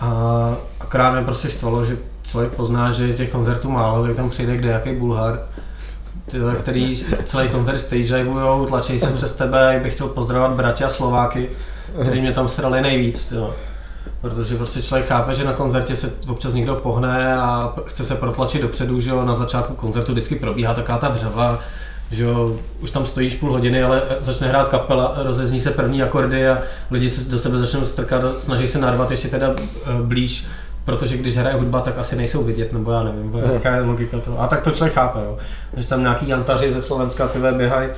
A 0.00 0.54
akorát 0.80 1.12
mě 1.12 1.22
prostě 1.22 1.48
štvalo, 1.48 1.84
že 1.84 1.96
člověk 2.22 2.52
pozná, 2.52 2.90
že 2.90 3.08
je 3.08 3.14
těch 3.14 3.30
koncertů 3.32 3.70
málo, 3.70 4.06
tak 4.06 4.16
tam 4.16 4.30
přijde 4.30 4.56
kde 4.56 4.68
jaký 4.68 4.92
bulhar, 4.92 5.40
tyhle, 6.30 6.54
který 6.54 6.96
celý 7.24 7.48
koncert 7.48 7.78
stage 7.78 8.02
divujou, 8.18 8.66
tlačí 8.66 9.00
se 9.00 9.06
přes 9.12 9.32
tebe, 9.32 9.70
jak 9.74 9.82
bych 9.82 9.94
chtěl 9.94 10.08
pozdravovat 10.08 10.52
bratě 10.56 10.84
a 10.84 10.88
Slováky, 10.88 11.48
který 12.02 12.20
mě 12.20 12.32
tam 12.32 12.48
srali 12.48 12.80
nejvíc, 12.82 13.26
tyjo. 13.28 13.54
Protože 14.20 14.56
prostě 14.56 14.82
člověk 14.82 15.08
chápe, 15.08 15.34
že 15.34 15.44
na 15.44 15.52
koncertě 15.52 15.96
se 15.96 16.12
občas 16.28 16.52
někdo 16.52 16.74
pohne 16.74 17.36
a 17.36 17.74
chce 17.86 18.04
se 18.04 18.14
protlačit 18.14 18.62
dopředu, 18.62 19.00
že 19.00 19.10
jo, 19.10 19.24
na 19.24 19.34
začátku 19.34 19.74
koncertu 19.74 20.12
vždycky 20.12 20.34
probíhá 20.34 20.74
taková 20.74 20.98
ta 20.98 21.08
vřava, 21.08 21.58
že 22.10 22.24
jo, 22.24 22.56
už 22.80 22.90
tam 22.90 23.06
stojíš 23.06 23.34
půl 23.34 23.52
hodiny, 23.52 23.82
ale 23.82 24.02
začne 24.20 24.48
hrát 24.48 24.68
kapela, 24.68 25.14
rozezní 25.16 25.60
se 25.60 25.70
první 25.70 26.02
akordy 26.02 26.48
a 26.48 26.58
lidi 26.90 27.10
se 27.10 27.30
do 27.30 27.38
sebe 27.38 27.58
začnou 27.58 27.84
strkat 27.84 28.22
snaží 28.38 28.68
se 28.68 28.78
narvat 28.78 29.10
ještě 29.10 29.28
teda 29.28 29.54
eh, 29.58 30.02
blíž, 30.02 30.46
protože 30.84 31.16
když 31.16 31.36
hraje 31.36 31.56
hudba, 31.56 31.80
tak 31.80 31.98
asi 31.98 32.16
nejsou 32.16 32.44
vidět, 32.44 32.72
nebo 32.72 32.90
já 32.90 33.02
nevím, 33.02 33.40
jaká 33.52 33.74
je 33.74 33.82
logika 33.82 34.18
toho. 34.18 34.40
A 34.40 34.46
tak 34.46 34.62
to 34.62 34.70
člověk 34.70 34.94
chápe, 34.94 35.18
jo. 35.24 35.38
Když 35.72 35.86
tam 35.86 36.00
nějaký 36.00 36.28
jantaři 36.28 36.70
ze 36.70 36.80
Slovenska, 36.80 37.28
ty 37.28 37.38
běhají, 37.56 37.88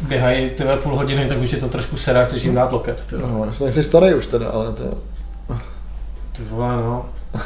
běhají 0.00 0.50
ty 0.50 0.64
půl 0.82 0.96
hodiny, 0.96 1.28
tak 1.28 1.38
už 1.38 1.52
je 1.52 1.60
to 1.60 1.68
trošku 1.68 1.96
sera, 1.96 2.24
chceš 2.24 2.42
jim 2.42 2.54
dát 2.54 2.72
loket. 2.72 3.06
Ty, 3.06 3.16
no, 3.18 3.44
já 3.44 3.52
jsem 3.52 3.64
nejsi 3.64 3.82
starý 3.82 4.14
už 4.14 4.26
teda, 4.26 4.48
ale 4.48 4.72
to 4.72 4.82
je... 4.82 4.90
ty 6.32 6.42
vole, 6.44 6.76
no. 6.76 7.06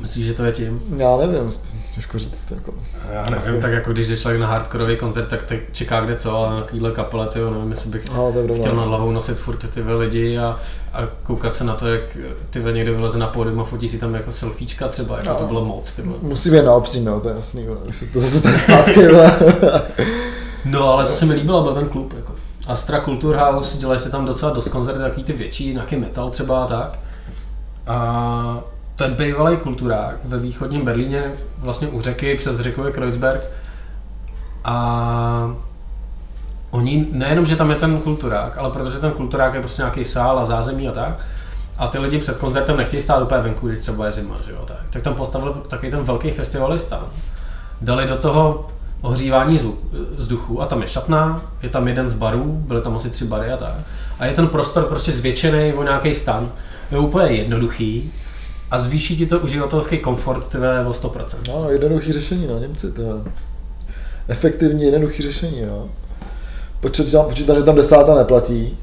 Myslíš, 0.00 0.26
že 0.26 0.34
to 0.34 0.44
je 0.44 0.52
tím? 0.52 0.82
Já 0.96 1.16
nevím, 1.16 1.50
těžko 1.94 2.18
říct. 2.18 2.50
Jako. 2.50 2.74
Já 3.12 3.20
Asi. 3.20 3.30
nevím, 3.48 3.62
tak 3.62 3.72
jako 3.72 3.92
když 3.92 4.08
jde 4.08 4.16
člověk 4.16 4.40
na 4.40 4.46
hardkorový 4.46 4.96
koncert, 4.96 5.26
tak, 5.26 5.42
tak 5.42 5.58
čeká 5.72 6.00
kde 6.00 6.16
co, 6.16 6.36
ale 6.36 6.54
na 6.56 6.60
takovýhle 6.62 6.90
kapele, 6.90 7.26
tyjo, 7.26 7.50
nevím, 7.50 7.70
jestli 7.70 7.90
bych 7.90 8.04
No, 8.14 8.32
chtěl 8.32 8.44
nad 8.52 8.62
problém. 8.62 8.88
hlavou 8.88 9.10
nosit 9.10 9.38
furt 9.38 9.56
ty 9.70 9.82
lidi 9.82 10.38
a, 10.38 10.60
a 10.92 10.98
koukat 11.22 11.54
se 11.54 11.64
na 11.64 11.74
to, 11.74 11.86
jak 11.86 12.00
ty 12.50 12.58
někde 12.72 12.92
vyleze 12.92 13.18
na 13.18 13.26
pódium 13.26 13.60
a 13.60 13.64
fotí 13.64 13.88
si 13.88 13.98
tam 13.98 14.14
jako 14.14 14.32
selfiečka 14.32 14.88
třeba, 14.88 15.16
jako 15.16 15.28
No. 15.28 15.34
to 15.34 15.44
bylo 15.46 15.64
moc, 15.64 15.92
ty 15.92 16.02
vole. 16.02 16.18
Musím 16.22 16.54
je 16.54 16.62
na 16.62 16.72
opřím, 16.72 17.06
jo, 17.06 17.20
to 17.20 17.28
je 17.28 17.34
jasný. 17.34 17.64
jo. 17.64 17.76
Už 17.88 18.04
to 18.12 18.20
zase 18.20 18.42
tak 18.42 18.56
zpátky. 18.56 19.00
No, 20.64 20.92
ale 20.92 21.06
co 21.06 21.12
se 21.12 21.26
mi 21.26 21.34
líbilo, 21.34 21.62
byl 21.62 21.74
ten 21.74 21.88
klub, 21.88 22.12
jako. 22.16 22.32
Astra 22.68 23.00
Kulturhaus, 23.00 23.76
dělají 23.78 24.00
se 24.00 24.10
tam 24.10 24.26
docela 24.26 24.52
dost 24.52 24.68
koncerty, 24.68 25.00
takový 25.00 25.24
ty 25.24 25.32
větší, 25.32 25.72
nějaký 25.72 25.96
metal 25.96 26.30
třeba 26.30 26.64
a 26.64 26.66
tak. 26.66 26.98
A 27.86 28.60
ten 28.96 29.14
bývalý 29.14 29.56
kulturák 29.56 30.16
ve 30.24 30.38
východním 30.38 30.84
Berlíně, 30.84 31.32
vlastně 31.58 31.88
u 31.88 32.00
řeky, 32.00 32.34
přes 32.34 32.60
řeku 32.60 32.84
je 32.84 32.92
Kreuzberg. 32.92 33.40
A 34.64 35.54
oni, 36.70 37.06
nejenom, 37.12 37.46
že 37.46 37.56
tam 37.56 37.70
je 37.70 37.76
ten 37.76 37.98
kulturák, 37.98 38.58
ale 38.58 38.70
protože 38.70 38.98
ten 38.98 39.10
kulturák 39.10 39.54
je 39.54 39.60
prostě 39.60 39.82
nějaký 39.82 40.04
sál 40.04 40.38
a 40.38 40.44
zázemí 40.44 40.88
a 40.88 40.92
tak, 40.92 41.18
a 41.78 41.86
ty 41.86 41.98
lidi 41.98 42.18
před 42.18 42.36
koncertem 42.36 42.76
nechtějí 42.76 43.02
stát 43.02 43.22
úplně 43.22 43.40
venku, 43.40 43.68
když 43.68 43.78
třeba 43.78 44.06
je 44.06 44.12
zima, 44.12 44.34
že 44.44 44.52
jo, 44.52 44.64
tak, 44.64 44.76
tak 44.90 45.02
tam 45.02 45.14
postavili 45.14 45.52
takový 45.68 45.90
ten 45.90 46.02
velký 46.02 46.30
festivalista. 46.30 47.04
Dali 47.80 48.06
do 48.06 48.16
toho 48.16 48.68
ohřívání 49.00 49.60
vzduchu 50.16 50.62
a 50.62 50.66
tam 50.66 50.82
je 50.82 50.88
šatna, 50.88 51.42
je 51.62 51.68
tam 51.68 51.88
jeden 51.88 52.08
z 52.08 52.12
barů, 52.12 52.44
byly 52.44 52.80
tam 52.80 52.96
asi 52.96 53.10
tři 53.10 53.24
bary 53.24 53.52
a 53.52 53.56
tak. 53.56 53.74
A 54.18 54.26
je 54.26 54.32
ten 54.32 54.48
prostor 54.48 54.84
prostě 54.84 55.12
zvětšený 55.12 55.72
o 55.72 55.82
nějaký 55.82 56.14
stan. 56.14 56.50
Je 56.90 56.98
úplně 56.98 57.32
jednoduchý 57.32 58.12
a 58.72 58.78
zvýší 58.78 59.16
ti 59.16 59.26
to 59.26 59.38
uživatelský 59.38 59.98
komfort 59.98 60.48
tvé 60.48 60.86
o 60.86 60.90
100%. 60.90 61.36
No, 61.48 61.70
jednoduchý 61.70 62.12
řešení, 62.12 62.46
no, 62.46 62.58
Němci, 62.58 62.92
to 62.92 63.02
je 63.02 63.08
efektivní, 64.28 64.84
jednoduchý 64.84 65.22
řešení, 65.22 65.60
jo. 65.60 65.86
Počítám, 66.80 67.24
počítám, 67.24 67.56
že 67.56 67.62
tam 67.62 67.74
desátá 67.74 68.14
neplatí. 68.14 68.78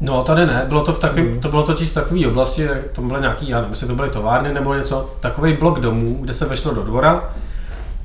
No 0.00 0.22
tady 0.22 0.46
ne, 0.46 0.64
bylo 0.68 0.80
to 0.80 0.92
v 0.92 0.98
takový, 0.98 1.22
Hmm. 1.22 1.40
to 1.40 1.48
bylo 1.48 1.62
totiž 1.62 1.90
v 1.90 1.94
takové 1.94 2.26
oblasti, 2.26 2.68
to 2.92 3.02
byly 3.02 3.20
nějaký, 3.20 3.48
já 3.48 3.56
nevím, 3.56 3.70
jestli 3.70 3.86
to 3.86 3.94
byly 3.94 4.10
továrny 4.10 4.54
nebo 4.54 4.74
něco, 4.74 5.10
takový 5.20 5.52
blok 5.52 5.80
domů, 5.80 6.18
kde 6.20 6.32
se 6.32 6.44
vešlo 6.46 6.74
do 6.74 6.82
dvora 6.82 7.30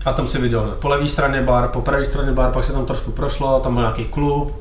a 0.06 0.13
tam 0.13 0.27
si 0.27 0.41
viděl 0.41 0.75
po 0.82 0.88
levé 0.88 1.08
straně 1.08 1.41
bar, 1.41 1.67
po 1.67 1.82
pravé 1.82 2.06
straně 2.06 2.32
bar, 2.32 2.51
pak 2.51 2.63
se 2.63 2.74
tam 2.74 2.86
trošku 2.86 3.12
prošlo, 3.12 3.60
tam 3.60 3.74
byl 3.74 3.84
nějaký 3.84 4.06
klub, 4.06 4.53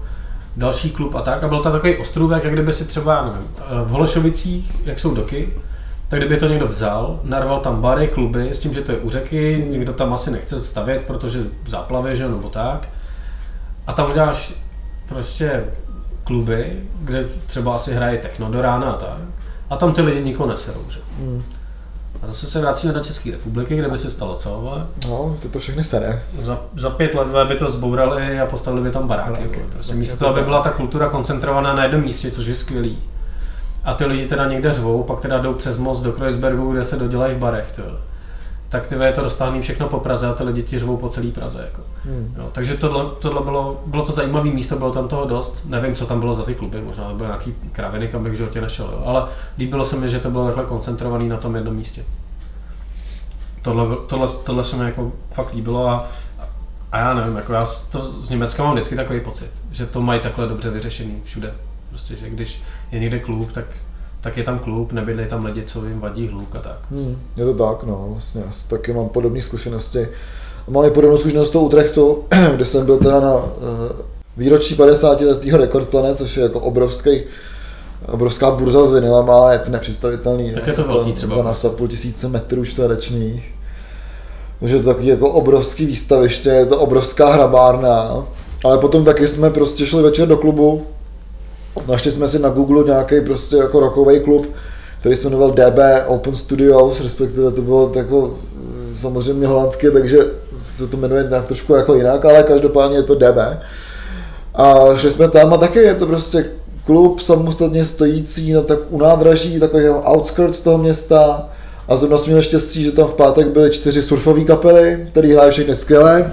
další 0.57 0.91
klub 0.91 1.15
a 1.15 1.23
tak 1.23 1.45
a 1.45 1.49
byl 1.49 1.61
to 1.61 1.71
takový 1.71 1.97
ostrůvek, 1.97 2.45
jak 2.45 2.53
kdyby 2.53 2.73
si 2.73 2.85
třeba, 2.85 3.15
já 3.15 3.25
nevím, 3.25 3.49
v 3.85 3.89
Holešovicích, 3.91 4.73
jak 4.85 4.99
jsou 4.99 5.15
doky, 5.15 5.49
tak 6.09 6.21
kdyby 6.21 6.37
to 6.37 6.49
někdo 6.49 6.67
vzal, 6.67 7.21
narval 7.25 7.61
tam 7.61 7.81
bary, 7.81 8.09
kluby, 8.09 8.51
s 8.51 8.59
tím, 8.59 8.73
že 8.73 8.81
to 8.81 8.93
je 8.93 8.99
u 8.99 9.11
řeky, 9.11 9.67
někdo 9.71 9.93
tam 9.93 10.15
asi 10.15 10.31
nechce 10.31 10.61
stavět, 10.61 11.03
protože 11.07 11.43
záplavy, 11.67 12.17
že 12.17 12.29
nebo 12.29 12.49
tak. 12.49 12.89
A 13.87 13.93
tam 13.93 14.11
uděláš 14.11 14.55
prostě 15.09 15.65
kluby, 16.25 16.83
kde 17.01 17.25
třeba 17.47 17.75
asi 17.75 17.95
hraje 17.95 18.19
techno 18.19 18.51
do 18.51 18.63
rána 18.63 18.91
a 18.91 18.97
tak. 18.97 19.19
A 19.71 19.77
tam 19.77 19.93
ty 19.93 20.03
lidi 20.03 20.25
nikoho 20.25 20.49
neserou, 20.49 20.85
že? 20.89 21.01
Hmm. 21.19 21.43
A 22.23 22.27
zase 22.27 22.47
se 22.47 22.61
vracíme 22.61 22.93
do 22.93 23.01
České 23.01 23.31
republiky, 23.31 23.77
kde 23.77 23.89
by 23.89 23.99
se 23.99 24.11
stalo 24.11 24.37
co, 24.37 24.51
vole? 24.51 24.87
No, 25.09 25.37
ty 25.41 25.49
to 25.49 25.59
všechny 25.59 25.85
sere. 25.85 26.23
Za, 26.39 26.61
za 26.77 26.91
pět 26.91 27.15
let 27.15 27.29
by 27.49 27.57
to 27.57 27.71
zbourali 27.71 28.41
a 28.41 28.47
postavili 28.47 28.83
by 28.83 28.91
tam 28.91 29.09
baráky. 29.09 29.31
Baráky. 29.31 29.65
Prostě 29.73 29.91
Tak 29.91 29.99
místo 29.99 30.15
je 30.15 30.19
to 30.19 30.25
toho, 30.25 30.37
aby 30.37 30.45
byla 30.45 30.63
ta 30.63 30.71
kultura 30.71 31.09
koncentrovaná 31.09 31.75
na 31.75 31.83
jednom 31.83 32.03
místě, 32.03 32.31
což 32.31 32.47
je 32.47 32.55
skvělý. 32.55 32.99
A 33.87 33.95
ty 33.95 34.05
lidi 34.05 34.27
teda 34.27 34.47
někde 34.47 34.75
řvou, 34.75 35.03
pak 35.03 35.21
teda 35.21 35.39
jdou 35.39 35.55
přes 35.55 35.79
most 35.79 36.01
do 36.01 36.13
Kreuzbergu, 36.13 36.73
kde 36.73 36.85
se 36.85 36.97
dodělají 36.97 37.35
v 37.35 37.39
barech, 37.39 37.73
ty 37.73 37.83
vole. 37.83 37.99
Tak 38.69 38.87
ty 38.87 38.95
je 38.95 39.13
to 39.13 39.23
roztáhný 39.23 39.61
všechno 39.61 39.89
po 39.89 40.01
Praze 40.01 40.27
a 40.27 40.33
ty 40.33 40.45
lidi 40.45 40.63
ti 40.63 40.79
řvou 40.79 40.97
po 40.97 41.09
celé 41.09 41.27
Praze. 41.27 41.61
Jako. 41.65 41.83
Hmm. 42.05 42.35
Jo, 42.39 42.49
takže 42.53 42.75
tohle, 42.75 43.05
tohle 43.19 43.43
bylo, 43.43 43.81
bylo 43.87 44.07
to 44.07 44.13
zajímavé 44.13 44.51
místo, 44.51 44.77
bylo 44.77 44.91
tam 44.91 45.09
toho 45.09 45.25
dost. 45.25 45.63
Nevím, 45.65 45.95
co 45.95 46.07
tam 46.07 46.21
bylo 46.21 46.35
za 46.35 46.43
ty 46.43 46.55
kluby, 46.55 46.81
možná 46.81 47.09
to 47.09 47.15
byl 47.15 47.27
nějaký 47.27 47.55
kraviny, 47.73 48.09
kam 48.09 48.23
bych 48.23 48.37
životě 48.37 48.61
nešel, 48.61 48.87
jo. 48.93 49.03
ale 49.05 49.25
líbilo 49.59 49.85
se 49.85 49.97
mi, 49.97 50.09
že 50.09 50.21
to 50.21 50.31
bylo 50.31 50.47
takhle 50.47 50.65
koncentrovaný 50.65 51.29
na 51.29 51.37
tom 51.37 51.55
jednom 51.55 51.75
místě. 51.75 52.05
Tohle, 53.63 53.97
tohle, 54.07 54.27
tohle 54.45 54.65
se 54.65 54.77
mi 54.77 54.85
jako 54.85 55.13
fakt 55.31 55.55
líbilo 55.55 55.89
a, 55.89 56.07
a 56.93 56.99
já 56.99 57.15
nevím, 57.15 57.37
jako 57.37 57.53
já 57.53 57.67
to 57.91 58.07
z 58.13 58.31
Německa 58.31 58.65
mám 58.65 58.73
vždycky 58.73 58.97
takový 58.97 59.21
pocit, 59.21 59.51
že 59.71 59.87
to 59.87 60.01
mají 60.01 60.21
takhle 60.21 60.47
dobře 60.47 60.71
vyřešený 60.71 61.21
všude. 61.25 61.55
Prostě, 61.97 62.17
že 62.17 62.31
když 62.31 62.63
je 62.93 62.99
někde 63.01 63.19
klub, 63.19 63.53
tak, 63.53 63.65
tak 64.21 64.37
je 64.37 64.43
tam 64.45 64.59
klub, 64.59 64.93
nebydlí 64.93 65.27
tam 65.27 65.45
lidi, 65.45 65.63
co 65.63 65.87
jim 65.87 66.01
vadí 66.01 66.29
hluk 66.29 66.57
a 66.57 66.61
tak. 66.61 66.79
Hmm. 66.91 67.17
Je 67.37 67.45
to 67.45 67.55
tak, 67.55 67.83
no, 67.83 68.07
vlastně, 68.13 68.43
já 68.47 68.53
s- 68.53 68.65
taky 68.65 68.93
mám 68.93 69.09
podobné 69.09 69.43
zkušenosti. 69.43 70.09
Mám 70.69 70.85
i 70.85 70.91
podobnou 70.91 71.17
zkušenost 71.19 71.49
z 71.49 71.51
toho 71.51 71.65
Utrechtu, 71.65 72.25
kde 72.55 72.65
jsem 72.65 72.87
byl 72.87 72.97
teda 72.99 73.21
na 73.21 73.35
uh, 73.35 73.43
výročí 74.37 74.75
50 74.75 75.21
letého 75.21 75.59
Record 75.59 75.89
Planet, 75.89 76.17
což 76.19 76.37
je 76.37 76.43
jako 76.43 76.61
obrovský 76.61 77.21
obrovská 78.07 78.51
burza 78.51 78.85
s 78.85 78.93
vinylama, 78.93 79.53
je 79.53 79.59
to 79.59 79.71
nepředstavitelný. 79.71 80.53
Jak 80.53 80.67
je 80.67 80.73
to 80.73 80.85
velký 80.85 81.13
třeba? 81.13 81.37
12,5 81.37 81.89
tisíce 81.89 82.29
metrů 82.29 82.65
čtverečných. 82.65 83.55
Takže 84.61 84.77
je 84.77 84.83
to 84.83 84.89
takový 84.89 85.07
jako 85.07 85.31
obrovský 85.31 85.87
výstaviště, 85.87 86.49
je 86.51 86.67
to 86.67 86.79
obrovská 86.79 87.33
hrabárna. 87.33 88.25
Ale 88.65 88.79
potom 88.79 89.05
taky 89.05 89.27
jsme 89.29 89.51
prostě 89.51 89.87
šli 89.87 90.03
večer 90.03 90.29
do 90.29 90.37
klubu, 90.37 90.87
našli 91.89 92.11
jsme 92.11 92.29
si 92.29 92.39
na 92.39 92.49
Google 92.49 92.85
nějaký 92.85 93.21
prostě 93.21 93.57
jako 93.57 93.81
rockový 93.81 94.21
klub, 94.21 94.47
který 95.01 95.17
se 95.17 95.25
jmenoval 95.25 95.51
DB 95.51 95.79
Open 96.07 96.37
Studios, 96.37 97.01
respektive 97.01 97.51
to 97.51 97.63
bylo 97.63 97.93
jako 97.95 98.35
eh, 98.35 98.99
samozřejmě 99.01 99.47
holandské, 99.47 99.91
takže 99.91 100.19
se 100.59 100.87
to 100.87 100.97
jmenuje 100.97 101.27
nějak 101.31 101.47
trošku 101.47 101.75
jako 101.75 101.95
jinak, 101.95 102.25
ale 102.25 102.43
každopádně 102.43 102.97
je 102.97 103.03
to 103.03 103.15
DB. 103.15 103.39
A 104.55 104.97
šli 104.97 105.11
jsme 105.11 105.29
tam 105.29 105.55
a 105.55 105.57
taky 105.57 105.79
je 105.79 105.95
to 105.95 106.07
prostě 106.07 106.45
klub 106.87 107.21
samostatně 107.21 107.85
stojící 107.85 108.53
na 108.53 108.63
tak, 108.63 108.79
u 108.91 108.99
nádraží, 108.99 109.61
takový 109.61 109.85
jako 109.85 110.03
outskirts 110.13 110.61
toho 110.61 110.79
města. 110.79 111.49
A 111.89 111.97
zrovna 111.97 112.19
jsme 112.19 112.27
měli 112.27 112.43
štěstí, 112.43 112.85
že 112.85 112.93
tam 112.93 113.07
v 113.07 113.15
pátek 113.15 113.47
byly 113.47 113.71
čtyři 113.71 114.03
surfové 114.03 114.45
kapely, 114.45 115.07
které 115.11 115.35
hrají 115.35 115.51
všechny 115.51 115.77
skvěle. 115.77 116.33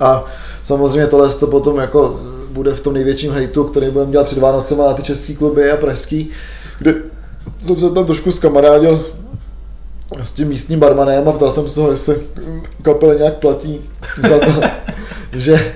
A 0.00 0.24
samozřejmě 0.62 1.06
tohle 1.06 1.30
to 1.30 1.46
potom 1.46 1.78
jako 1.78 2.20
bude 2.50 2.74
v 2.74 2.80
tom 2.80 2.94
největším 2.94 3.32
hejtu, 3.32 3.64
který 3.64 3.90
budeme 3.90 4.12
dělat 4.12 4.26
před 4.26 4.38
Vánocema 4.38 4.86
na 4.86 4.94
ty 4.94 5.02
český 5.02 5.36
kluby 5.36 5.70
a 5.70 5.76
pražský, 5.76 6.30
kde 6.78 6.94
jsem 7.66 7.76
se 7.76 7.90
tam 7.90 8.06
trošku 8.06 8.32
zkamarádil 8.32 9.04
s 10.22 10.32
tím 10.32 10.48
místním 10.48 10.80
barmanem 10.80 11.28
a 11.28 11.32
ptal 11.32 11.52
jsem 11.52 11.68
se 11.68 11.80
ho, 11.80 11.90
jestli 11.90 12.16
kapele 12.82 13.16
nějak 13.16 13.34
platí 13.34 13.80
za 14.28 14.38
to, 14.38 14.60
že, 15.38 15.74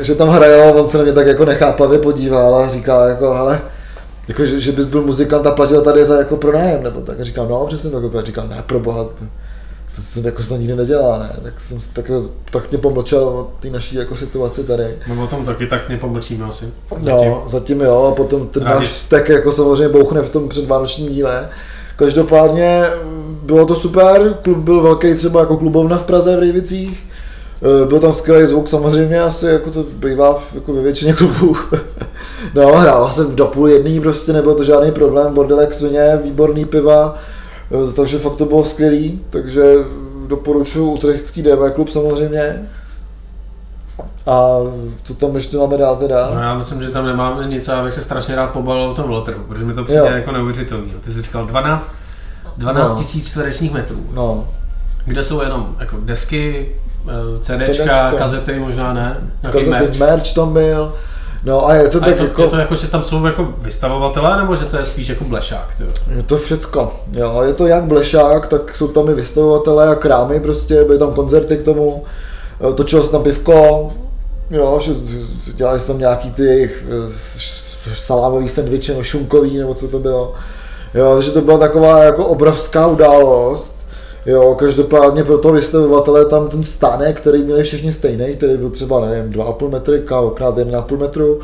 že 0.00 0.14
tam 0.14 0.28
hraje 0.28 0.64
a 0.64 0.74
on 0.74 0.88
se 0.88 0.98
na 0.98 1.04
mě 1.04 1.12
tak 1.12 1.26
jako 1.26 1.44
nechápavě 1.44 1.98
podíval 1.98 2.54
a 2.54 2.68
říkal 2.68 3.08
jako, 3.08 3.32
ale 3.32 3.60
jako, 4.28 4.44
že, 4.44 4.60
že 4.60 4.72
bys 4.72 4.84
byl 4.84 5.02
muzikant 5.02 5.46
a 5.46 5.50
platil 5.50 5.82
tady 5.82 6.04
za 6.04 6.18
jako 6.18 6.36
pronájem, 6.36 6.82
nebo 6.82 7.00
tak. 7.00 7.20
A 7.20 7.24
říkal, 7.24 7.46
no 7.48 7.66
přesně 7.66 7.90
tak. 7.90 8.14
A 8.14 8.22
říkal, 8.22 8.48
ne, 8.48 8.62
pro 8.66 8.80
boha, 8.80 9.06
to, 9.96 10.02
se 10.02 10.20
jako 10.24 10.42
se 10.42 10.58
nikdy 10.58 10.76
nedělá, 10.76 11.18
ne. 11.18 11.36
Tak 11.42 11.60
jsem 11.60 11.80
tak, 11.92 12.10
tak 12.50 12.70
mě 12.70 12.78
pomlčel 12.78 13.24
o 13.24 13.50
té 13.60 13.70
naší 13.70 13.96
jako 13.96 14.16
situaci 14.16 14.64
tady. 14.64 14.96
My 15.06 15.22
o 15.22 15.26
tom 15.26 15.44
taky 15.44 15.66
tak 15.66 15.88
mě 15.88 15.96
pomlčíme 15.96 16.44
asi. 16.44 16.64
Zatím. 16.90 17.30
No, 17.30 17.44
zatím 17.46 17.80
jo, 17.80 18.10
a 18.12 18.14
potom 18.14 18.48
ten 18.48 18.62
Rádi. 18.62 18.78
náš 18.78 18.88
stek 18.88 19.28
jako 19.28 19.52
samozřejmě 19.52 19.88
bouchne 19.88 20.22
v 20.22 20.30
tom 20.30 20.48
předvánočním 20.48 21.08
díle. 21.08 21.48
Každopádně 21.96 22.84
bylo 23.42 23.66
to 23.66 23.74
super, 23.74 24.38
klub 24.42 24.58
byl 24.58 24.82
velký 24.82 25.14
třeba 25.14 25.40
jako 25.40 25.56
klubovna 25.56 25.96
v 25.96 26.04
Praze 26.04 26.36
v 26.36 26.38
Rejvicích. 26.38 27.06
Eh, 27.62 27.86
byl 27.86 27.98
tam 28.00 28.12
skvělý 28.12 28.46
zvuk 28.46 28.68
samozřejmě, 28.68 29.20
asi 29.20 29.46
jako 29.46 29.70
to 29.70 29.82
bývá 29.82 30.42
jako 30.54 30.72
ve 30.72 30.82
většině 30.82 31.12
klubů. 31.12 31.56
no, 32.54 32.76
hrál 32.76 33.10
jsem 33.10 33.36
do 33.36 33.46
půl 33.46 33.68
jedný, 33.68 34.00
prostě 34.00 34.32
nebyl 34.32 34.54
to 34.54 34.64
žádný 34.64 34.92
problém, 34.92 35.34
bordelek 35.34 35.74
svině, 35.74 36.20
výborný 36.24 36.64
piva, 36.64 37.18
takže 37.96 38.18
fakt 38.18 38.36
to 38.36 38.44
bylo 38.44 38.64
skvělý, 38.64 39.20
takže 39.30 39.74
doporučuji 40.26 40.92
Utrechtský 40.92 41.42
DB 41.42 41.74
klub 41.74 41.88
samozřejmě. 41.88 42.68
A 44.26 44.58
co 45.02 45.14
tam 45.14 45.34
ještě 45.34 45.56
máme 45.56 45.76
dál 45.76 45.96
teda? 45.96 46.30
No 46.34 46.40
já 46.40 46.54
myslím, 46.54 46.82
že 46.82 46.90
tam 46.90 47.06
nemáme 47.06 47.46
nic, 47.46 47.68
já 47.68 47.84
bych 47.84 47.94
se 47.94 48.02
strašně 48.02 48.36
rád 48.36 48.46
pobalil 48.46 48.82
o 48.82 48.94
tom 48.94 49.10
Lotru, 49.10 49.34
protože 49.48 49.64
mi 49.64 49.74
to 49.74 49.84
přijde 49.84 50.00
jo. 50.00 50.06
jako 50.06 50.32
neuvěřitelný. 50.32 50.92
Ty 51.00 51.10
jsi 51.10 51.22
říkal 51.22 51.46
12, 51.46 51.96
12 52.56 52.90
000 52.90 53.02
no. 53.14 53.20
čtverečních 53.20 53.72
metrů. 53.72 54.06
No. 54.14 54.48
Kde 55.04 55.22
jsou 55.22 55.42
jenom 55.42 55.76
jako 55.78 55.96
desky, 56.00 56.68
eh, 57.08 57.40
CDčka, 57.40 57.64
CDčka, 57.64 58.12
kazety 58.12 58.58
možná 58.58 58.92
ne, 58.92 59.30
kazety, 59.42 59.70
merch. 59.70 59.98
merch 59.98 60.34
tam 60.34 60.52
byl. 60.52 60.94
No 61.46 61.68
a 61.68 61.74
je 61.74 61.88
to 61.88 61.98
a 61.98 62.00
tak 62.00 62.08
je 62.08 62.14
to, 62.14 62.22
jako... 62.24 62.42
Je 62.42 62.48
to 62.48 62.56
jako, 62.56 62.74
že 62.74 62.88
tam 62.88 63.02
jsou 63.02 63.26
jako 63.26 63.54
vystavovatelé, 63.58 64.36
nebo 64.36 64.54
že 64.54 64.64
to 64.64 64.76
je 64.76 64.84
spíš 64.84 65.08
jako 65.08 65.24
blešák? 65.24 65.74
Tyjo? 65.74 65.90
Je 66.16 66.22
to 66.22 66.38
všecko. 66.38 66.92
Jo, 67.12 67.42
je 67.42 67.54
to 67.54 67.66
jak 67.66 67.84
blešák, 67.84 68.46
tak 68.46 68.76
jsou 68.76 68.88
tam 68.88 69.10
i 69.10 69.14
vystavovatelé 69.14 69.88
a 69.88 69.94
krámy 69.94 70.40
prostě, 70.40 70.84
byly 70.84 70.98
tam 70.98 71.12
koncerty 71.12 71.56
k 71.56 71.62
tomu, 71.62 72.04
eh, 72.70 72.72
točilo 72.72 73.02
se 73.02 73.10
tam 73.10 73.22
pivko, 73.22 73.92
jo, 74.50 74.80
že 74.82 74.92
dělali 75.54 75.80
se 75.80 75.86
tam 75.86 75.98
nějaký 75.98 76.30
ty 76.30 76.70
eh, 76.74 76.86
salámový 77.94 78.48
sendviče, 78.48 78.94
no 78.94 79.02
šunkový, 79.02 79.58
nebo 79.58 79.74
co 79.74 79.88
to 79.88 79.98
bylo. 79.98 80.34
Jo, 80.94 81.14
takže 81.14 81.30
to 81.30 81.40
byla 81.40 81.58
taková 81.58 82.02
jako 82.02 82.26
obrovská 82.26 82.86
událost. 82.86 83.85
Jo, 84.26 84.54
každopádně 84.54 85.24
pro 85.24 85.38
toho 85.38 85.54
vystavovatele 85.54 86.24
tam 86.24 86.48
ten 86.48 86.62
stánek, 86.64 87.20
který 87.20 87.42
měli 87.42 87.62
všichni 87.62 87.92
stejný, 87.92 88.36
který 88.36 88.56
byl 88.56 88.70
třeba, 88.70 89.00
nevím, 89.00 89.32
2,5 89.32 89.70
metry 89.70 90.02
krát 90.34 90.58
1,5 90.58 90.98
metru, 90.98 91.40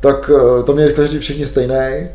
tak 0.00 0.30
eh, 0.34 0.62
to 0.62 0.72
měli 0.72 0.92
každý 0.92 1.18
všichni 1.18 1.46
stejný. 1.46 2.08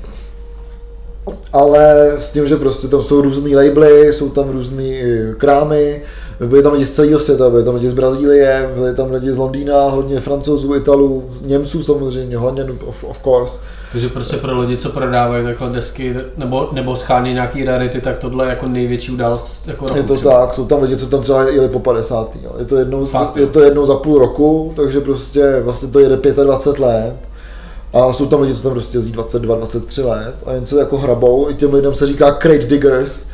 Ale 1.53 2.13
s 2.15 2.31
tím, 2.31 2.45
že 2.45 2.55
prostě 2.55 2.87
tam 2.87 3.03
jsou 3.03 3.21
různé 3.21 3.55
labely, 3.55 4.13
jsou 4.13 4.29
tam 4.29 4.49
různé 4.49 4.83
eh, 4.83 5.33
krámy, 5.37 6.01
byli 6.45 6.63
tam 6.63 6.73
lidi 6.73 6.85
z 6.85 6.93
celého 6.93 7.19
světa, 7.19 7.49
byli 7.49 7.63
tam 7.63 7.75
lidi 7.75 7.89
z 7.89 7.93
Brazílie, 7.93 8.69
byli 8.75 8.95
tam 8.95 9.11
lidi 9.11 9.33
z 9.33 9.37
Londýna, 9.37 9.83
hodně 9.83 10.19
francouzů, 10.19 10.75
Italů, 10.75 11.29
Němců 11.41 11.83
samozřejmě, 11.83 12.37
hodně 12.37 12.65
of, 12.85 13.03
of 13.03 13.19
course. 13.23 13.59
Takže 13.91 14.09
prostě 14.09 14.37
pro 14.37 14.61
lidi, 14.61 14.77
co 14.77 14.89
prodávají 14.89 15.43
takhle 15.43 15.69
desky 15.69 16.15
nebo, 16.37 16.69
nebo 16.71 16.95
schání 16.95 17.33
nějaký 17.33 17.65
rarity, 17.65 18.01
tak 18.01 18.19
tohle 18.19 18.45
je 18.45 18.49
jako 18.49 18.67
největší 18.67 19.11
událost 19.11 19.67
jako 19.67 19.85
roku 19.85 19.97
Je 19.97 20.03
to 20.03 20.15
třeba. 20.15 20.45
tak, 20.45 20.55
jsou 20.55 20.65
tam 20.65 20.81
lidi, 20.81 20.97
co 20.97 21.07
tam 21.07 21.21
třeba 21.21 21.43
jeli 21.43 21.69
po 21.69 21.79
50. 21.79 22.29
Jo. 22.43 22.51
Je, 22.59 22.65
to 22.65 22.77
jednou, 22.77 23.05
Fakt, 23.05 23.37
je 23.37 23.47
to 23.47 23.59
jednou 23.59 23.85
za 23.85 23.95
půl 23.95 24.19
roku, 24.19 24.73
takže 24.75 25.01
prostě 25.01 25.59
vlastně 25.63 25.89
to 25.89 25.99
jede 25.99 26.17
25 26.43 26.85
let. 26.85 27.15
A 27.93 28.13
jsou 28.13 28.25
tam 28.25 28.41
lidi, 28.41 28.55
co 28.55 28.63
tam 28.63 28.71
prostě 28.71 28.97
jezdí 28.97 29.11
22, 29.11 29.55
23 29.55 30.01
let 30.01 30.35
a 30.45 30.53
jen 30.53 30.65
co 30.65 30.77
jako 30.77 30.97
hrabou, 30.97 31.49
i 31.49 31.53
těm 31.53 31.73
lidem 31.73 31.93
se 31.93 32.05
říká 32.05 32.37
crate 32.41 32.65
diggers, 32.65 33.26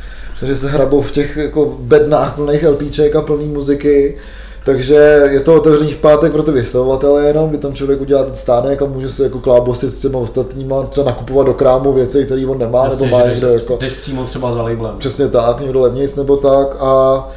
takže 0.44 0.56
se 0.56 0.68
hrabou 0.68 1.02
v 1.02 1.12
těch 1.12 1.36
jako 1.36 1.76
bednách 1.78 2.34
plných 2.34 2.68
LPček 2.68 3.16
a 3.16 3.22
plný 3.22 3.46
muziky. 3.46 4.16
Takže 4.64 4.94
je 5.30 5.40
to 5.40 5.54
otevřený 5.54 5.92
v 5.92 5.98
pátek 5.98 6.32
pro 6.32 6.42
ty 6.42 6.50
vystavovatele 6.50 7.24
jenom, 7.24 7.50
kdy 7.50 7.58
tam 7.58 7.74
člověk 7.74 8.00
udělá 8.00 8.24
ten 8.24 8.34
stánek 8.34 8.82
a 8.82 8.84
může 8.84 9.08
se 9.08 9.22
jako 9.22 9.38
klábosit 9.38 9.90
s 9.90 10.00
těma 10.00 10.18
ostatníma, 10.18 10.82
třeba 10.82 11.06
nakupovat 11.06 11.46
do 11.46 11.54
krámu 11.54 11.92
věci, 11.92 12.24
které 12.24 12.46
on 12.46 12.58
nemá, 12.58 12.84
Jasně, 12.84 13.06
nebo 13.06 13.18
má 13.18 13.26
někde 13.26 13.52
jako... 13.52 13.76
Jdeš 13.80 13.92
přímo 13.92 14.24
třeba 14.24 14.52
za 14.52 14.62
labelem. 14.62 14.98
Přesně 14.98 15.28
tak, 15.28 15.60
někdo 15.60 15.80
levnějc 15.80 16.16
nebo 16.16 16.36
tak 16.36 16.76
a 16.80 17.28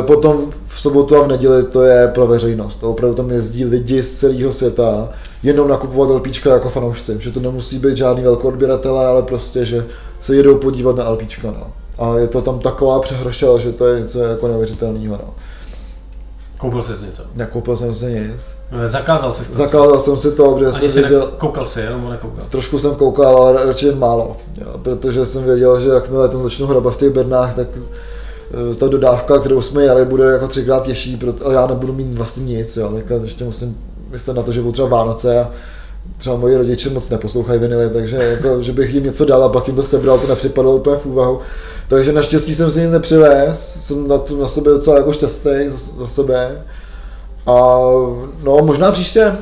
e, 0.00 0.02
potom 0.02 0.50
v 0.66 0.80
sobotu 0.80 1.16
a 1.16 1.22
v 1.22 1.28
neděli 1.28 1.62
to 1.64 1.82
je 1.82 2.08
pro 2.08 2.26
veřejnost. 2.26 2.84
A 2.84 2.86
opravdu 2.86 3.14
tam 3.16 3.30
jezdí 3.30 3.64
lidi 3.64 4.02
z 4.02 4.18
celého 4.18 4.52
světa, 4.52 5.08
jenom 5.42 5.68
nakupovat 5.68 6.10
LPčka 6.10 6.52
jako 6.52 6.68
fanoušci. 6.68 7.16
Že 7.20 7.30
to 7.30 7.40
nemusí 7.40 7.78
být 7.78 7.96
žádný 7.96 8.22
velký 8.22 8.46
odběratel, 8.46 8.98
ale 8.98 9.22
prostě, 9.22 9.64
že 9.64 9.86
se 10.20 10.36
jedou 10.36 10.54
podívat 10.58 10.96
na 10.96 11.10
LPčka. 11.10 11.48
No. 11.48 11.66
A 11.98 12.16
je 12.18 12.28
to 12.28 12.42
tam 12.42 12.58
taková 12.58 13.00
přehrošel, 13.00 13.58
že 13.58 13.72
to 13.72 13.86
je 13.86 14.00
něco 14.00 14.18
jako 14.18 14.48
neuvěřitelného. 14.48 15.18
No. 15.22 15.34
Koupil 16.58 16.82
jsi 16.82 16.92
něco? 17.06 17.22
Nekoupil 17.34 17.76
jsem 17.76 17.94
si 17.94 18.06
nic. 18.06 18.42
No, 18.72 18.88
zakázal 18.88 19.32
jsi 19.32 19.50
to? 19.50 19.56
Zakázal 19.56 20.00
jsem 20.00 20.16
si 20.16 20.32
to, 20.32 20.54
protože 20.54 20.72
jsem 20.72 21.02
viděl... 21.02 21.32
Koukal 21.38 21.66
jsi, 21.66 21.80
jenom 21.80 22.10
nekoukal? 22.10 22.44
Trošku 22.48 22.78
jsem 22.78 22.94
koukal, 22.94 23.36
ale 23.36 23.66
radši 23.66 23.92
málo. 23.92 24.36
Jo, 24.60 24.78
protože 24.82 25.26
jsem 25.26 25.44
věděl, 25.44 25.80
že 25.80 25.88
jakmile 25.88 26.28
tam 26.28 26.42
začnu 26.42 26.66
hrabat 26.66 26.94
v 26.94 26.96
těch 26.96 27.10
bednách, 27.10 27.54
tak 27.54 27.66
eh, 27.76 28.74
ta 28.74 28.88
dodávka, 28.88 29.38
kterou 29.38 29.60
jsme 29.60 29.82
jeli, 29.82 30.04
bude 30.04 30.24
jako 30.24 30.48
třikrát 30.48 30.82
těžší, 30.82 31.20
a 31.44 31.52
já 31.52 31.66
nebudu 31.66 31.92
mít 31.92 32.14
vlastně 32.14 32.44
nic, 32.44 32.76
jo. 32.76 32.92
Tak 32.92 33.22
ještě 33.22 33.44
musím 33.44 33.78
myslet 34.10 34.34
na 34.34 34.42
to, 34.42 34.52
že 34.52 34.60
budou 34.60 34.72
třeba 34.72 34.88
Vánoce 34.88 35.40
a 35.40 35.50
třeba 36.18 36.36
moji 36.36 36.56
rodiče 36.56 36.90
moc 36.90 37.08
neposlouchají 37.08 37.60
vinily, 37.60 37.90
takže 37.90 38.16
jako, 38.16 38.62
že 38.62 38.72
bych 38.72 38.94
jim 38.94 39.04
něco 39.04 39.24
dal 39.24 39.44
a 39.44 39.48
pak 39.48 39.66
jim 39.66 39.76
to 39.76 39.82
sebral, 39.82 40.18
to 40.18 40.26
nepřipadlo 40.26 40.76
úplně 40.76 40.96
v 40.96 41.06
úvahu. 41.06 41.40
Takže 41.88 42.12
naštěstí 42.12 42.54
jsem 42.54 42.70
si 42.70 42.80
nic 42.80 42.90
nepřivez, 42.90 43.76
jsem 43.80 44.08
na, 44.08 44.18
tu, 44.18 44.40
na 44.40 44.48
sebe 44.48 44.70
docela 44.70 44.96
jako 44.96 45.12
šťastný 45.12 45.52
za, 45.70 45.76
za 45.98 46.06
sebe. 46.06 46.62
A 47.46 47.52
no 48.42 48.58
možná 48.62 48.92
příště. 48.92 49.36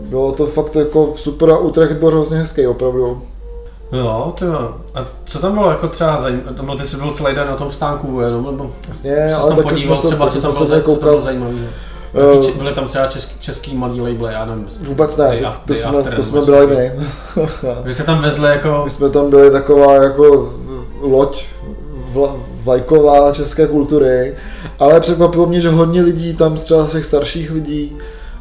Bylo 0.00 0.32
to 0.32 0.46
fakt 0.46 0.76
jako 0.76 1.14
super 1.16 1.50
a 1.50 1.58
Utrecht 1.58 1.96
byl 1.96 2.08
hrozně 2.08 2.38
hezký 2.38 2.66
opravdu. 2.66 3.22
Jo, 3.92 4.32
to 4.38 4.44
jo. 4.44 4.74
A 4.94 5.06
co 5.24 5.38
tam 5.38 5.54
bylo 5.54 5.70
jako 5.70 5.88
třeba 5.88 6.20
zajímavé? 6.20 6.56
Tam 6.56 6.66
byl, 6.66 6.76
ty 6.76 6.86
jsi 6.86 6.96
byl 6.96 7.10
celý 7.10 7.34
den 7.34 7.46
na 7.46 7.56
tom 7.56 7.72
stánku 7.72 8.20
jenom, 8.20 8.46
nebo 8.46 8.70
Jasně, 8.88 9.34
ale 9.34 9.56
taky 9.56 9.76
jsme 9.76 9.96
se, 9.96 10.06
třeba, 10.06 10.30
co 10.30 10.40
tam 10.40 10.52
bylo, 10.52 10.66
co 10.66 10.96
tam 10.96 10.98
bylo 10.98 11.20
zajímavé? 11.20 11.54
Uh, 12.14 12.50
byly 12.50 12.72
tam 12.72 12.88
třeba 12.88 13.06
český, 13.06 13.38
český 13.40 13.76
malý 13.76 14.00
label, 14.00 14.26
já 14.26 14.44
nevím. 14.44 14.68
Vůbec 14.80 15.16
ne, 15.16 15.38
to, 15.38 15.52
to, 15.66 15.74
jsme, 15.74 16.16
to 16.16 16.22
jsme 16.22 16.40
byli 16.40 16.66
my. 16.66 16.92
Vy 17.84 17.94
jste 17.94 18.02
tam 18.02 18.22
vezli 18.22 18.50
jako... 18.50 18.80
My 18.84 18.90
jsme 18.90 19.10
tam 19.10 19.30
byli 19.30 19.50
taková 19.50 19.94
jako 19.94 20.52
loď 21.00 21.44
vlajková 22.62 23.32
české 23.32 23.66
kultury, 23.66 24.34
ale 24.78 25.00
překvapilo 25.00 25.46
mě, 25.46 25.60
že 25.60 25.68
hodně 25.68 26.02
lidí 26.02 26.34
tam, 26.34 26.54
třeba 26.54 26.86
z 26.86 26.92
těch 26.92 27.04
starších 27.04 27.50
lidí, 27.50 27.96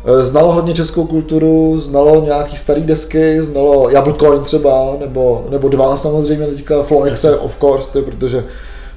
eh, 0.06 0.26
znalo 0.26 0.54
hodně 0.54 0.74
českou 0.74 1.08
kulturu, 1.08 1.80
znalo 1.80 2.26
nějaký 2.26 2.56
starý 2.56 2.84
desky, 2.84 3.44
znalo 3.44 3.90
Jablcoin 3.90 4.44
třeba, 4.44 4.96
nebo, 5.00 5.46
nebo 5.50 5.70
dva 5.70 5.98
samozřejmě 5.98 6.48
teďka, 6.48 6.84
Floexe 6.84 7.38
of 7.38 7.58
course, 7.60 8.02
protože 8.02 8.44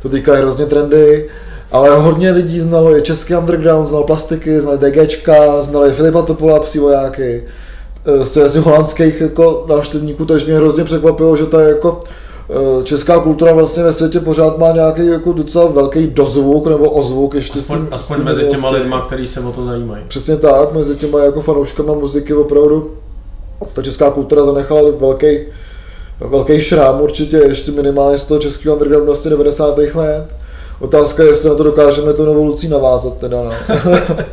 to 0.03 0.09
teďka 0.09 0.35
je 0.35 0.41
hrozně 0.41 0.67
trendy, 0.67 1.29
ale 1.75 1.97
hodně 1.97 2.31
lidí 2.31 2.61
znalo 2.61 2.95
je 2.95 3.03
český 3.03 3.35
underground, 3.35 3.89
znal 3.89 4.03
plastiky, 4.03 4.61
znali 4.61 4.79
DGčka, 4.79 5.63
znali 5.63 5.93
Filipa 5.93 6.23
Topola, 6.23 6.61
psí 6.61 6.79
vojáky, 6.79 7.45
eh, 8.05 8.25
z 8.25 8.33
těch 8.33 8.63
holandských 8.63 9.21
jako 9.21 9.67
návštěvníků, 9.69 10.25
takže 10.25 10.47
mě 10.47 10.57
hrozně 10.57 10.85
překvapilo, 10.85 11.37
že 11.37 11.47
to 11.47 11.61
je 11.61 11.69
jako 11.69 12.01
Eh, 12.51 12.85
česká 12.85 13.21
kultura 13.21 13.53
vlastně 13.53 13.83
ve 13.83 13.93
světě 13.93 14.21
pořád 14.21 14.59
má 14.59 14.73
nějaký 14.73 15.07
jako 15.07 15.33
docela 15.33 15.67
velký 15.67 16.07
dozvuk 16.07 16.67
nebo 16.67 16.91
ozvuk 16.91 17.35
ještě 17.35 17.59
aspoň, 17.59 17.77
s 17.77 17.79
tím, 17.79 17.89
aspoň 17.93 18.17
s 18.17 18.19
tím 18.19 18.25
mezi 18.25 18.45
těma 18.45 18.71
lidma, 18.71 19.01
kteří 19.01 19.27
se 19.27 19.41
o 19.41 19.53
to 19.53 19.65
zajímají. 19.65 20.05
Přesně 20.09 20.37
tak, 20.37 20.73
mezi 20.73 20.97
těma 20.97 21.21
jako 21.21 21.41
fanouškama 21.41 21.95
muziky 21.95 22.35
opravdu 22.35 22.91
ta 23.73 23.83
česká 23.83 24.11
kultura 24.11 24.45
zanechala 24.45 24.81
velký, 24.99 25.39
velký 26.21 26.61
šrám 26.61 27.01
určitě 27.01 27.37
ještě 27.37 27.73
minimálně 27.73 28.19
z 28.19 28.25
toho 28.25 28.41
českého 28.41 28.75
undergroundu 28.75 29.07
vlastně 29.07 29.31
90. 29.31 29.79
let. 29.79 30.35
Otázka 30.85 31.23
je, 31.23 31.29
jestli 31.29 31.49
na 31.49 31.55
to 31.55 31.62
dokážeme 31.62 32.12
to 32.12 32.27
novou 32.27 32.44
Lucí 32.44 32.68
navázat 32.68 33.18
teda, 33.18 33.37
no. 33.42 33.51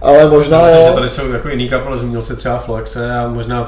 Ale 0.00 0.30
možná 0.30 0.62
Myslím, 0.62 0.80
jo. 0.80 0.88
že 0.88 0.94
tady 0.94 1.08
jsou 1.08 1.32
jako 1.32 1.48
jiný 1.48 1.68
kapel, 1.68 1.96
zmínil 1.96 2.22
se 2.22 2.36
třeba 2.36 2.58
Flexe 2.58 3.16
a 3.16 3.28
možná 3.28 3.64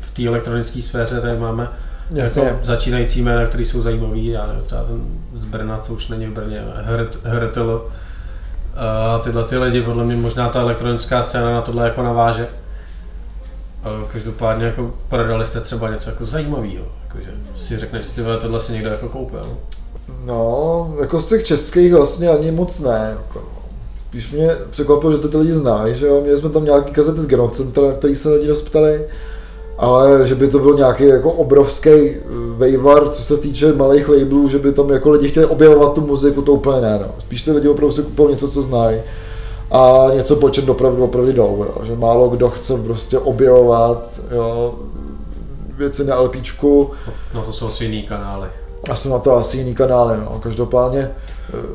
v 0.00 0.10
té 0.12 0.26
elektronické 0.26 0.82
sféře 0.82 1.20
tady 1.20 1.38
máme 1.38 1.68
Jasně. 2.14 2.42
Jako 2.42 2.58
začínající 2.62 3.22
jména, 3.22 3.46
které 3.46 3.64
jsou 3.64 3.82
zajímavý, 3.82 4.26
já 4.26 4.46
nevím, 4.46 4.62
třeba 4.62 4.82
ten 4.82 5.00
z 5.36 5.44
Brna, 5.44 5.78
co 5.78 5.92
už 5.92 6.08
není 6.08 6.26
v 6.26 6.32
Brně, 6.32 6.64
Hrtl. 7.24 7.88
A 8.76 9.18
tyhle 9.18 9.44
ty 9.44 9.58
lidi, 9.58 9.82
podle 9.82 10.04
mě 10.04 10.16
možná 10.16 10.48
ta 10.48 10.60
elektronická 10.60 11.22
scéna 11.22 11.52
na 11.52 11.60
tohle 11.62 11.84
jako 11.84 12.02
naváže. 12.02 12.48
A 13.84 13.88
každopádně 14.12 14.66
jako 14.66 14.90
prodali 15.08 15.46
jste 15.46 15.60
třeba 15.60 15.90
něco 15.90 16.10
jako 16.10 16.26
zajímavého, 16.26 16.84
jakože 17.08 17.30
si 17.56 17.78
řekneš, 17.78 18.14
že 18.14 18.22
tohle 18.40 18.60
si 18.60 18.72
někdo 18.72 18.90
jako 18.90 19.08
koupil. 19.08 19.56
No, 20.24 20.94
jako 21.00 21.18
z 21.18 21.26
těch 21.26 21.44
českých 21.44 21.94
vlastně 21.94 22.28
ani 22.28 22.50
moc 22.50 22.80
ne. 22.80 23.16
Jako, 23.16 23.42
Spíš 24.08 24.32
mě 24.32 24.50
překvapilo, 24.70 25.12
že 25.12 25.18
to 25.18 25.28
ty 25.28 25.36
lidi 25.36 25.52
znají, 25.52 25.94
že 25.94 26.06
jo, 26.06 26.20
měli 26.20 26.36
jsme 26.36 26.50
tam 26.50 26.64
nějaký 26.64 26.92
kazety 26.92 27.20
z 27.20 27.26
Genocentra, 27.26 27.86
na 27.86 27.92
který 27.92 28.16
se 28.16 28.30
lidi 28.30 28.46
dostali, 28.46 29.00
ale 29.78 30.26
že 30.26 30.34
by 30.34 30.48
to 30.48 30.58
byl 30.58 30.74
nějaký 30.74 31.04
jako 31.04 31.32
obrovský 31.32 31.90
vejvar, 32.56 33.08
co 33.08 33.22
se 33.22 33.36
týče 33.36 33.72
malých 33.72 34.08
labelů, 34.08 34.48
že 34.48 34.58
by 34.58 34.72
tam 34.72 34.90
jako 34.90 35.10
lidi 35.10 35.28
chtěli 35.28 35.46
objevovat 35.46 35.94
tu 35.94 36.00
muziku, 36.00 36.42
to 36.42 36.52
úplně 36.52 36.80
ne, 36.80 36.98
no. 37.02 37.14
Spíš 37.18 37.42
ty 37.42 37.52
lidi 37.52 37.68
opravdu 37.68 37.92
si 37.92 38.02
kupují 38.02 38.30
něco, 38.30 38.48
co 38.48 38.62
znají 38.62 39.00
a 39.70 40.06
něco 40.14 40.36
po 40.36 40.50
čem 40.50 40.70
opravdu, 40.70 41.04
opravdu 41.04 41.32
jdou, 41.32 41.64
jo. 41.64 41.84
že 41.84 41.96
málo 41.96 42.28
kdo 42.28 42.50
chce 42.50 42.78
prostě 42.78 43.18
objevovat 43.18 44.20
jo, 44.30 44.74
věci 45.76 46.04
na 46.04 46.20
LPčku. 46.20 46.90
No 47.34 47.42
to 47.42 47.52
jsou 47.52 47.66
asi 47.66 47.84
jiný 47.84 48.02
kanály. 48.02 48.48
A 48.90 48.96
jsou 48.96 49.10
na 49.10 49.18
to 49.18 49.36
asi 49.36 49.56
jiný 49.56 49.74
kanály, 49.74 50.16
no. 50.16 50.40
každopádně 50.42 51.10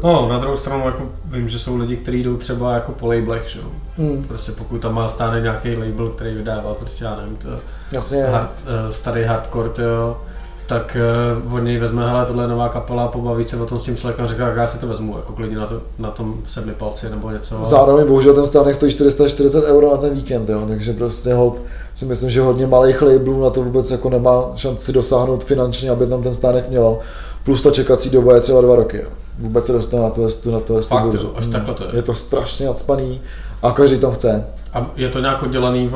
No, 0.03 0.29
na 0.29 0.39
druhou 0.39 0.55
stranu 0.55 0.85
jako 0.85 1.09
vím, 1.25 1.49
že 1.49 1.59
jsou 1.59 1.77
lidi, 1.77 1.97
kteří 1.97 2.23
jdou 2.23 2.37
třeba 2.37 2.73
jako 2.73 2.91
po 2.91 3.07
labelech, 3.07 3.49
že? 3.49 3.59
Hmm. 3.97 4.23
Prostě 4.23 4.51
pokud 4.51 4.81
tam 4.81 4.93
má 4.93 5.09
stále 5.09 5.41
nějaký 5.41 5.75
label, 5.75 6.09
který 6.09 6.33
vydává 6.33 6.73
prostě, 6.73 7.05
já 7.05 7.15
nevím, 7.15 7.35
to 7.35 7.49
Jasně. 7.91 8.23
Hard, 8.23 8.51
uh, 8.85 8.91
starý 8.91 9.23
hardcore, 9.23 9.69
jo, 9.77 10.17
tak 10.67 10.97
uh, 11.45 11.53
od 11.53 11.59
něj 11.59 11.77
vezme, 11.77 12.07
hele, 12.07 12.25
tohle 12.25 12.43
je 12.43 12.47
nová 12.47 12.69
kapela, 12.69 13.07
pobaví 13.07 13.43
se 13.43 13.57
o 13.57 13.65
tom 13.65 13.79
s 13.79 13.83
tím 13.83 13.97
člověkem, 13.97 14.27
říká, 14.27 14.47
jak 14.47 14.57
já 14.57 14.67
si 14.67 14.77
to 14.77 14.87
vezmu, 14.87 15.17
jako 15.17 15.33
klidně 15.33 15.57
na, 15.57 15.67
to, 15.67 15.81
na 15.99 16.11
tom 16.11 16.35
sedmi 16.47 16.73
palci 16.73 17.09
nebo 17.09 17.31
něco. 17.31 17.59
Zároveň 17.63 18.07
bohužel 18.07 18.33
ten 18.33 18.45
stánek 18.45 18.75
stojí 18.75 18.91
440 18.91 19.63
euro 19.63 19.91
na 19.91 19.97
ten 19.97 20.13
víkend, 20.13 20.49
jo, 20.49 20.65
takže 20.67 20.93
prostě 20.93 21.33
hold, 21.33 21.61
si 21.95 22.05
myslím, 22.05 22.29
že 22.29 22.41
hodně 22.41 22.67
malých 22.67 23.01
labelů 23.01 23.43
na 23.43 23.49
to 23.49 23.63
vůbec 23.63 23.91
jako 23.91 24.09
nemá 24.09 24.43
šanci 24.55 24.93
dosáhnout 24.93 25.43
finančně, 25.43 25.89
aby 25.89 26.07
tam 26.07 26.23
ten 26.23 26.33
stánek 26.33 26.69
měl. 26.69 26.99
Plus 27.43 27.61
ta 27.61 27.71
čekací 27.71 28.09
doba 28.09 28.35
je 28.35 28.41
třeba 28.41 28.61
dva 28.61 28.75
roky. 28.75 28.97
Jo. 28.97 29.09
Vůbec 29.39 29.65
se 29.65 29.73
dostane 29.73 30.03
na 30.03 30.09
tu, 30.09 30.51
na 30.51 30.59
to, 30.59 30.81
Fakt, 30.81 31.11
to, 31.11 31.37
až 31.37 31.47
takhle 31.47 31.73
to 31.73 31.83
je. 31.83 31.89
je 31.93 32.01
to 32.01 32.13
strašně 32.13 32.65
nadspaný 32.65 33.21
a 33.63 33.71
každý 33.71 33.97
tam 33.97 34.13
chce. 34.13 34.45
A 34.73 34.91
je 34.95 35.09
to 35.09 35.19
nějak 35.19 35.43
oddělaný 35.43 35.91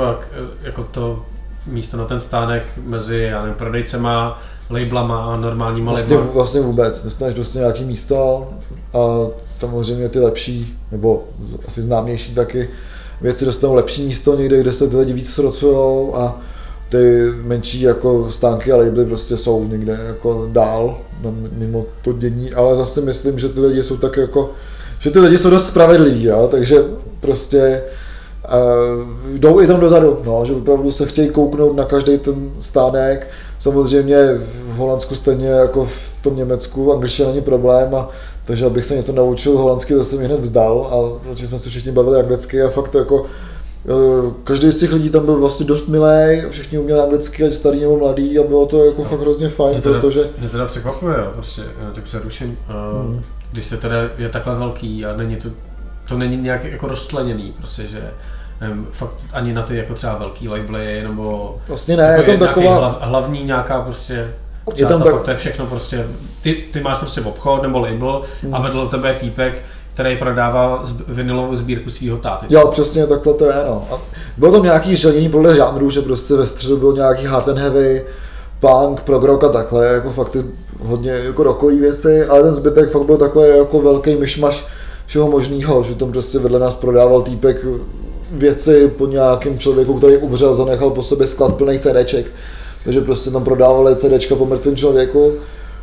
jako 0.63 0.83
to 0.91 1.19
místo 1.65 1.97
na 1.97 2.05
ten 2.05 2.19
stánek 2.19 2.63
mezi, 2.83 3.17
já 3.17 3.41
nevím, 3.41 3.55
prodejcema, 3.55 4.39
labelama 4.69 5.33
a 5.33 5.37
normálníma 5.37 5.91
vlastně, 5.91 6.15
labelama? 6.15 6.35
Vlastně 6.35 6.61
vůbec, 6.61 7.03
dostaneš 7.03 7.35
prostě 7.35 7.59
nějaký 7.59 7.83
místo 7.83 8.47
a 8.93 9.27
samozřejmě 9.57 10.09
ty 10.09 10.19
lepší, 10.19 10.77
nebo 10.91 11.23
asi 11.67 11.81
známější 11.81 12.35
taky 12.35 12.69
věci 13.21 13.45
dostanou 13.45 13.73
lepší 13.73 14.05
místo 14.05 14.35
někde, 14.35 14.61
kde 14.61 14.73
se 14.73 14.87
ty 14.87 14.97
lidi 14.97 15.13
víc 15.13 15.33
srocujou 15.33 16.15
a 16.15 16.41
ty 16.89 17.31
menší 17.43 17.81
jako 17.81 18.31
stánky 18.31 18.71
a 18.71 18.77
labely 18.77 19.05
prostě 19.05 19.37
jsou 19.37 19.67
někde 19.67 19.99
jako 20.07 20.49
dál, 20.51 20.97
mimo 21.51 21.85
to 22.01 22.13
dění, 22.13 22.53
ale 22.53 22.75
zase 22.75 23.01
myslím, 23.01 23.39
že 23.39 23.49
ty 23.49 23.59
lidi 23.59 23.83
jsou 23.83 23.97
tak 23.97 24.17
jako, 24.17 24.51
že 24.99 25.11
ty 25.11 25.19
lidi 25.19 25.37
jsou 25.37 25.49
dost 25.49 25.67
spravedliví, 25.67 26.23
jo? 26.23 26.47
takže 26.51 26.83
prostě 27.19 27.81
uh, 28.53 29.37
jdou 29.37 29.61
i 29.61 29.67
tam 29.67 29.79
dozadu, 29.79 30.19
no, 30.25 30.45
že 30.45 30.53
opravdu 30.53 30.91
se 30.91 31.05
chtějí 31.05 31.29
kouknout 31.29 31.75
na 31.75 31.85
každý 31.85 32.17
ten 32.17 32.51
stánek, 32.59 33.27
samozřejmě 33.59 34.17
v 34.73 34.75
Holandsku 34.75 35.15
stejně 35.15 35.47
jako 35.47 35.85
v 35.85 36.13
tom 36.21 36.35
Německu, 36.35 36.93
angličtina 36.93 37.29
není 37.29 37.41
problém, 37.41 37.95
a, 37.95 38.09
takže 38.45 38.65
abych 38.65 38.85
se 38.85 38.95
něco 38.95 39.13
naučil 39.13 39.57
holandsky, 39.57 39.93
to 39.93 40.03
jsem 40.03 40.19
hned 40.19 40.39
vzdal 40.39 40.89
a 40.91 41.35
jsme 41.35 41.59
se 41.59 41.69
všichni 41.69 41.91
bavili 41.91 42.19
anglicky 42.19 42.61
a 42.61 42.69
fakt 42.69 42.95
jako 42.95 43.25
Eh, 43.85 44.33
každý 44.43 44.71
z 44.71 44.79
těch 44.79 44.93
lidí 44.93 45.09
tam 45.09 45.25
byl 45.25 45.39
vlastně 45.39 45.65
dost 45.65 45.87
milý, 45.87 46.41
všichni 46.49 46.77
uměli 46.77 47.01
anglicky, 47.01 47.43
ať 47.43 47.53
starý 47.53 47.81
nebo 47.81 47.97
mladý 47.97 48.39
a 48.39 48.43
bylo 48.43 48.65
to 48.65 48.85
jako 48.85 49.01
no. 49.03 49.09
fakt 49.09 49.19
hrozně 49.19 49.49
fajn, 49.49 49.71
mě 49.71 49.81
teda, 49.81 49.99
protože... 49.99 50.23
Mě 50.39 50.49
teda 50.49 50.65
překvapuje, 50.65 51.17
jo, 51.17 51.31
prostě, 51.33 51.61
já 51.61 51.91
tě 51.93 52.01
přeruším, 52.01 52.57
uh, 52.69 53.09
mm. 53.09 53.21
když 53.51 53.65
se 53.65 53.77
teda 53.77 53.95
je 54.17 54.29
takhle 54.29 54.55
velký 54.55 55.05
a 55.05 55.17
není 55.17 55.35
to, 55.35 55.49
to 56.09 56.17
není 56.17 56.37
nějak 56.37 56.63
jako 56.63 56.87
rozčleněný, 56.87 57.53
prostě, 57.57 57.87
že 57.87 58.11
nevím, 58.61 58.87
fakt 58.91 59.15
ani 59.33 59.53
na 59.53 59.61
ty 59.61 59.77
jako 59.77 59.93
třeba 59.93 60.17
velký 60.17 60.47
labely, 60.47 61.03
nebo 61.03 61.55
vlastně 61.67 61.97
ne, 61.97 62.15
jako 62.17 62.31
je 62.31 62.37
tam 62.37 62.47
taková... 62.47 62.75
Hlav, 62.75 62.97
hlavní 63.01 63.43
nějaká 63.43 63.81
prostě 63.81 64.33
je 64.75 64.85
tam 64.85 65.03
tak... 65.03 65.21
to 65.21 65.31
je 65.31 65.37
všechno 65.37 65.65
prostě, 65.65 66.07
ty, 66.41 66.53
ty 66.73 66.81
máš 66.81 66.97
prostě 66.97 67.21
obchod 67.21 67.61
nebo 67.61 67.79
label 67.79 68.21
mm. 68.43 68.55
a 68.55 68.61
vedle 68.61 68.87
tebe 68.87 69.09
je 69.09 69.15
týpek, 69.15 69.63
který 69.93 70.17
prodával 70.17 70.81
vinilovou 71.07 71.55
sbírku 71.55 71.89
svého 71.89 72.17
táty. 72.17 72.45
Jo, 72.49 72.67
přesně, 72.67 73.07
takhle 73.07 73.33
to 73.33 73.45
je, 73.45 73.55
no. 73.67 73.87
A 73.91 73.95
bylo 74.37 74.51
tam 74.51 74.63
nějaký 74.63 74.95
želnění 74.95 75.29
podle 75.29 75.55
žánru, 75.55 75.89
že 75.89 76.01
prostě 76.01 76.33
ve 76.33 76.47
středu 76.47 76.77
byl 76.77 76.93
nějaký 76.93 77.25
hard 77.25 77.47
and 77.47 77.57
heavy, 77.57 78.05
punk, 78.59 79.01
prog 79.01 79.23
rock 79.23 79.43
a 79.43 79.49
takhle, 79.49 79.85
jako 79.85 80.11
fakt 80.11 80.29
ty 80.29 80.45
hodně 80.79 81.11
jako 81.11 81.43
rokový 81.43 81.79
věci, 81.79 82.25
ale 82.25 82.43
ten 82.43 82.55
zbytek 82.55 82.91
fakt 82.91 83.03
byl 83.05 83.17
takhle 83.17 83.47
jako 83.47 83.81
velký 83.81 84.15
myšmaš 84.15 84.65
všeho 85.05 85.31
možného, 85.31 85.83
že 85.83 85.95
tam 85.95 86.11
prostě 86.11 86.39
vedle 86.39 86.59
nás 86.59 86.75
prodával 86.75 87.21
týpek 87.21 87.65
věci 88.31 88.91
po 88.97 89.07
nějakém 89.07 89.57
člověku, 89.57 89.93
který 89.93 90.17
umřel, 90.17 90.55
zanechal 90.55 90.89
po 90.89 91.03
sobě 91.03 91.27
sklad 91.27 91.55
plný 91.55 91.79
CDček. 91.79 92.25
Takže 92.83 93.01
prostě 93.01 93.29
tam 93.29 93.43
prodávali 93.43 93.95
CDčka 93.95 94.35
po 94.35 94.45
mrtvém 94.45 94.75
člověku 94.75 95.31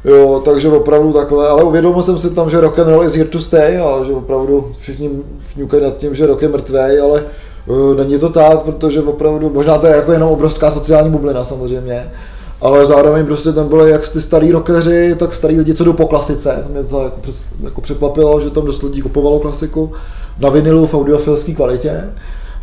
Jo, 0.07 0.43
takže 0.45 0.69
opravdu 0.69 1.13
takhle, 1.13 1.49
ale 1.49 1.65
uvědomil 1.65 2.03
jsem 2.03 2.19
si 2.19 2.31
tam, 2.31 2.51
že 2.51 2.61
rock 2.61 2.79
and 2.79 2.89
roll 2.89 3.05
is 3.05 3.15
here 3.15 3.29
to 3.29 3.41
stay 3.41 3.79
a 3.79 4.05
že 4.05 4.13
opravdu 4.13 4.75
všichni 4.79 5.11
fňukají 5.39 5.83
nad 5.83 5.97
tím, 5.97 6.15
že 6.15 6.27
rock 6.27 6.43
je 6.43 6.49
mrtvý, 6.49 6.99
ale 7.03 7.25
uh, 7.67 7.95
není 7.95 8.19
to 8.19 8.29
tak, 8.29 8.61
protože 8.61 9.03
opravdu, 9.03 9.51
možná 9.51 9.79
to 9.79 9.87
je 9.87 9.97
jako 9.97 10.13
jenom 10.13 10.31
obrovská 10.31 10.71
sociální 10.71 11.11
bublina 11.11 11.45
samozřejmě, 11.45 12.13
ale 12.61 12.87
zároveň 12.87 13.27
prostě 13.27 13.53
tam 13.53 13.69
byly 13.69 13.91
jak 13.91 14.09
ty 14.09 14.21
starý 14.21 14.53
rockeři, 14.53 15.15
tak 15.19 15.35
starý 15.35 15.59
lidi, 15.59 15.75
co 15.75 15.85
jdou 15.85 15.93
po 15.93 16.07
klasice. 16.07 16.63
To 16.67 16.73
mě 16.73 16.85
to 16.85 17.03
jako, 17.03 17.21
jako 17.65 17.81
překvapilo, 17.81 18.41
že 18.41 18.51
tam 18.51 18.65
dost 18.65 18.83
lidí 18.83 19.03
kupovalo 19.03 19.39
klasiku 19.39 19.93
na 20.38 20.49
vinilu 20.51 20.87
v 20.87 20.94
audiofilské 20.94 21.55
kvalitě. 21.55 22.05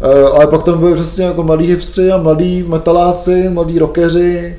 Uh, 0.02 0.36
ale 0.36 0.48
pak 0.48 0.64
tam 0.64 0.80
byly 0.80 0.96
přesně 0.96 1.26
jako 1.26 1.44
mladí 1.44 1.66
hipstři 1.66 2.12
a 2.12 2.18
mladí 2.18 2.64
metaláci, 2.64 3.50
mladí 3.50 3.80
rockeři, 3.80 4.56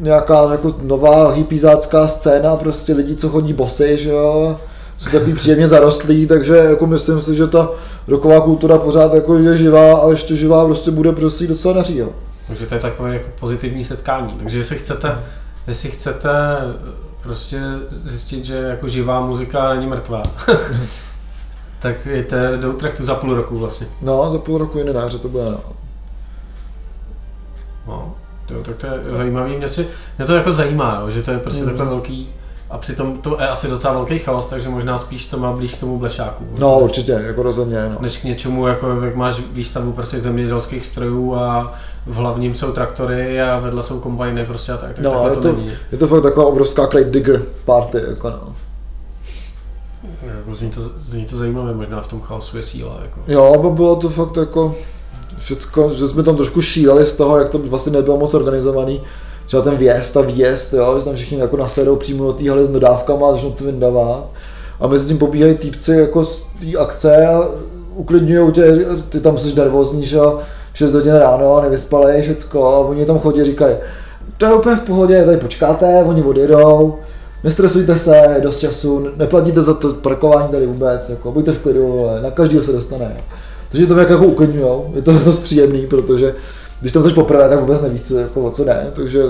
nějaká 0.00 0.52
jako 0.52 0.74
nová 0.82 1.30
hypizácká 1.30 2.08
scéna, 2.08 2.56
prostě 2.56 2.92
lidi, 2.92 3.16
co 3.16 3.28
chodí 3.28 3.52
bosy, 3.52 3.98
že 3.98 4.10
jo, 4.10 4.56
jsou 4.98 5.10
takový 5.10 5.34
příjemně 5.34 5.68
zarostlí, 5.68 6.26
takže 6.26 6.56
jako 6.56 6.86
myslím 6.86 7.20
si, 7.20 7.34
že 7.34 7.46
ta 7.46 7.68
roková 8.08 8.40
kultura 8.40 8.78
pořád 8.78 9.14
jako 9.14 9.38
je 9.38 9.56
živá 9.56 9.96
a 9.96 10.10
ještě 10.10 10.36
živá 10.36 10.64
prostě 10.64 10.90
bude 10.90 11.12
prostě 11.12 11.46
docela 11.46 11.74
daří, 11.74 11.98
jo. 11.98 12.08
Takže 12.46 12.66
to 12.66 12.74
je 12.74 12.80
takové 12.80 13.14
jako 13.14 13.28
pozitivní 13.40 13.84
setkání, 13.84 14.34
takže 14.38 14.58
jestli 14.58 14.76
chcete, 14.76 15.18
jestli 15.68 15.90
chcete 15.90 16.30
prostě 17.22 17.60
zjistit, 17.88 18.44
že 18.44 18.56
jako 18.56 18.88
živá 18.88 19.20
muzika 19.20 19.74
není 19.74 19.86
mrtvá, 19.86 20.22
tak 21.82 22.06
jděte 22.06 22.56
do 22.56 22.70
Utrechtu 22.70 23.04
za 23.04 23.14
půl 23.14 23.34
roku 23.34 23.58
vlastně. 23.58 23.86
No, 24.02 24.32
za 24.32 24.38
půl 24.38 24.58
roku 24.58 24.78
jiné 24.78 24.92
náře 24.92 25.18
to 25.18 25.28
bude, 25.28 25.44
no. 25.44 25.60
no. 27.86 28.14
Jo, 28.50 28.62
tak 28.62 28.76
to 28.76 28.86
je 28.86 28.92
zajímavý. 29.16 29.56
Mě, 29.56 29.68
si, 29.68 29.86
mě 30.18 30.26
to 30.26 30.34
jako 30.34 30.52
zajímá, 30.52 30.98
jo, 31.00 31.10
že 31.10 31.22
to 31.22 31.30
je 31.30 31.38
prostě 31.38 31.62
mm. 31.62 31.66
takhle 31.66 31.86
velký 31.86 32.28
a 32.72 32.78
přitom 32.78 33.18
to 33.18 33.40
je 33.40 33.48
asi 33.48 33.68
docela 33.68 33.92
velký 33.92 34.18
chaos, 34.18 34.46
takže 34.46 34.68
možná 34.68 34.98
spíš 34.98 35.26
to 35.26 35.38
má 35.38 35.52
blíž 35.52 35.74
k 35.74 35.80
tomu 35.80 35.98
blešáku. 35.98 36.44
No 36.58 36.80
určitě, 36.80 37.12
jako 37.12 37.42
rozhodně. 37.42 37.88
No. 37.88 37.96
Než 38.00 38.16
k 38.16 38.24
něčemu, 38.24 38.66
jako 38.66 39.00
jak 39.04 39.16
máš 39.16 39.42
výstavu 39.52 39.92
prostě 39.92 40.20
zemědělských 40.20 40.86
strojů 40.86 41.34
a 41.34 41.74
v 42.06 42.14
hlavním 42.14 42.54
jsou 42.54 42.72
traktory 42.72 43.42
a 43.42 43.58
vedle 43.58 43.82
jsou 43.82 44.00
kombajny 44.00 44.44
prostě 44.44 44.72
a 44.72 44.76
tak. 44.76 44.94
tak 44.94 45.04
no, 45.04 45.24
je 45.28 45.34
to, 45.34 45.40
to, 45.40 45.52
není. 45.52 45.72
je 45.92 45.98
to 45.98 46.06
fakt 46.06 46.22
taková 46.22 46.46
obrovská 46.46 46.86
crate 46.86 47.10
digger 47.10 47.42
party, 47.64 47.98
jako 48.08 48.30
no. 48.30 48.51
Jako 50.26 50.54
zní, 50.54 50.70
to, 50.70 50.80
zní 51.08 51.24
to 51.24 51.36
zajímavé, 51.36 51.74
možná 51.74 52.00
v 52.00 52.06
tom 52.06 52.20
chaosu 52.20 52.56
je 52.56 52.62
síla. 52.62 52.98
Jako. 53.02 53.20
Jo, 53.28 53.70
bylo 53.74 53.96
to 53.96 54.08
fakt 54.08 54.36
jako 54.36 54.74
všecko, 55.38 55.90
že 55.92 56.08
jsme 56.08 56.22
tam 56.22 56.36
trošku 56.36 56.62
šíleli 56.62 57.04
z 57.04 57.12
toho, 57.12 57.38
jak 57.38 57.48
to 57.48 57.58
vlastně 57.58 57.92
nebylo 57.92 58.16
moc 58.18 58.34
organizovaný. 58.34 59.02
Třeba 59.46 59.62
ten 59.62 59.76
vjezd 59.76 60.16
a 60.16 60.20
výjezd, 60.20 60.72
jo, 60.72 60.98
že 60.98 61.04
tam 61.04 61.14
všichni 61.14 61.38
jako 61.38 61.56
nasedou 61.56 61.96
přímo 61.96 62.24
do 62.24 62.32
té 62.32 62.50
haly 62.50 62.66
s 62.66 62.70
dodávkama 62.70 63.28
a 63.28 63.32
začnou 63.32 63.50
to 63.50 63.64
vyndávat. 63.64 64.26
A 64.80 64.86
mezi 64.86 65.08
tím 65.08 65.18
pobíhají 65.18 65.54
týpci 65.54 65.92
jako 65.92 66.24
z 66.24 66.42
té 66.60 66.78
akce 66.78 67.26
a 67.26 67.42
uklidňují 67.94 68.52
tě, 68.52 68.86
ty 69.08 69.20
tam 69.20 69.38
jsi 69.38 69.54
nervózní, 69.54 70.06
že 70.06 70.16
jo, 70.16 70.38
6 70.72 70.94
hodin 70.94 71.14
ráno, 71.14 71.60
nevyspalej, 71.60 72.22
všecko, 72.22 72.66
a 72.66 72.78
oni 72.78 73.06
tam 73.06 73.18
chodí, 73.18 73.44
říkají, 73.44 73.76
to 74.38 74.46
je 74.46 74.54
úplně 74.54 74.76
v 74.76 74.80
pohodě, 74.80 75.24
tady 75.24 75.36
počkáte, 75.36 76.04
oni 76.04 76.22
odjedou, 76.22 76.98
nestresujte 77.44 77.98
se, 77.98 78.36
dost 78.42 78.58
času, 78.58 79.08
neplatíte 79.16 79.62
za 79.62 79.74
to 79.74 79.92
parkování 79.92 80.48
tady 80.48 80.66
vůbec, 80.66 81.10
jako, 81.10 81.32
buďte 81.32 81.52
v 81.52 81.58
klidu, 81.58 82.06
na 82.22 82.30
každého 82.30 82.62
se 82.62 82.72
dostane. 82.72 83.16
Takže 83.68 83.86
to 83.86 83.98
jako 83.98 84.26
uklidňujou, 84.26 84.90
je 84.94 85.02
to 85.02 85.12
dost 85.12 85.38
příjemný, 85.38 85.86
protože 85.86 86.34
když 86.80 86.92
tam 86.92 87.02
jsi 87.02 87.14
poprvé, 87.14 87.48
tak 87.48 87.60
vůbec 87.60 87.80
nevíš, 87.80 88.02
co, 88.02 88.18
jako, 88.18 88.50
co 88.50 88.64
jde, 88.64 88.86
takže 88.92 89.22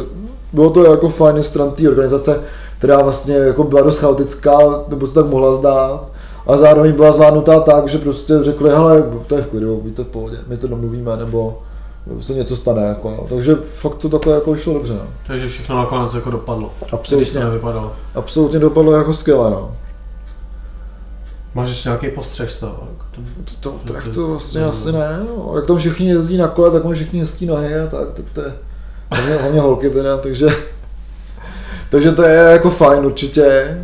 bylo 0.52 0.70
to 0.70 0.84
jako 0.84 1.08
fajn 1.08 1.42
stran 1.42 1.70
té 1.70 1.88
organizace, 1.88 2.40
která 2.78 3.02
vlastně 3.02 3.34
jako 3.34 3.64
byla 3.64 3.82
dost 3.82 3.98
chaotická, 3.98 4.58
nebo 4.88 5.06
se 5.06 5.14
tak 5.14 5.26
mohla 5.26 5.54
zdát, 5.54 6.12
a 6.46 6.58
zároveň 6.58 6.92
byla 6.92 7.12
zvládnutá 7.12 7.60
tak, 7.60 7.88
že 7.88 7.98
prostě 7.98 8.34
řekli, 8.42 8.70
hele, 8.70 9.04
to 9.26 9.36
je 9.36 9.42
v 9.42 9.46
klidu, 9.46 9.80
buďte 9.82 10.02
v 10.02 10.06
pohodě, 10.06 10.36
my 10.48 10.56
to 10.56 10.66
domluvíme, 10.66 11.16
nebo 11.16 11.58
se 12.20 12.32
něco 12.34 12.56
stane. 12.56 12.82
Jako, 12.82 13.10
no. 13.10 13.26
Takže 13.28 13.54
fakt 13.54 13.94
to 13.98 14.08
takhle 14.08 14.34
jako 14.34 14.56
šlo 14.56 14.74
dobře. 14.74 14.92
No. 14.92 15.06
Takže 15.26 15.48
všechno 15.48 15.78
nakonec 15.78 16.14
jako 16.14 16.30
dopadlo. 16.30 16.70
Když 16.80 16.92
Absolutně, 16.92 17.32
to 17.32 17.40
nevypadalo. 17.44 17.92
absolutně 18.14 18.58
dopadlo 18.58 18.92
jako 18.92 19.12
skvěle. 19.12 19.50
No. 19.50 19.76
Máš 21.54 21.68
ještě 21.68 21.88
nějaký 21.88 22.08
postřeh 22.08 22.50
z 22.50 22.58
toho? 22.60 22.88
Jako 22.90 23.04
to, 23.10 23.20
toho 23.60 23.78
To- 23.86 23.92
tak 23.92 24.04
to- 24.04 24.10
to 24.10 24.26
vlastně 24.26 24.60
to- 24.60 24.68
asi 24.68 24.92
ne. 24.92 25.20
No. 25.36 25.52
Jak 25.56 25.66
tam 25.66 25.78
všichni 25.78 26.08
jezdí 26.08 26.36
na 26.36 26.48
kole, 26.48 26.70
tak 26.70 26.84
mají 26.84 26.96
všichni 26.96 27.20
hezký 27.20 27.46
nohy 27.46 27.80
a 27.80 27.86
tak, 27.86 28.12
tak 28.12 28.24
to 28.32 28.40
je 28.40 28.52
hlavně, 29.10 29.34
hlavně 29.36 29.60
holky 29.60 29.90
teda, 29.90 30.16
takže, 30.16 30.46
takže 31.90 32.12
to 32.12 32.22
je 32.22 32.34
jako 32.38 32.70
fajn 32.70 33.06
určitě. 33.06 33.78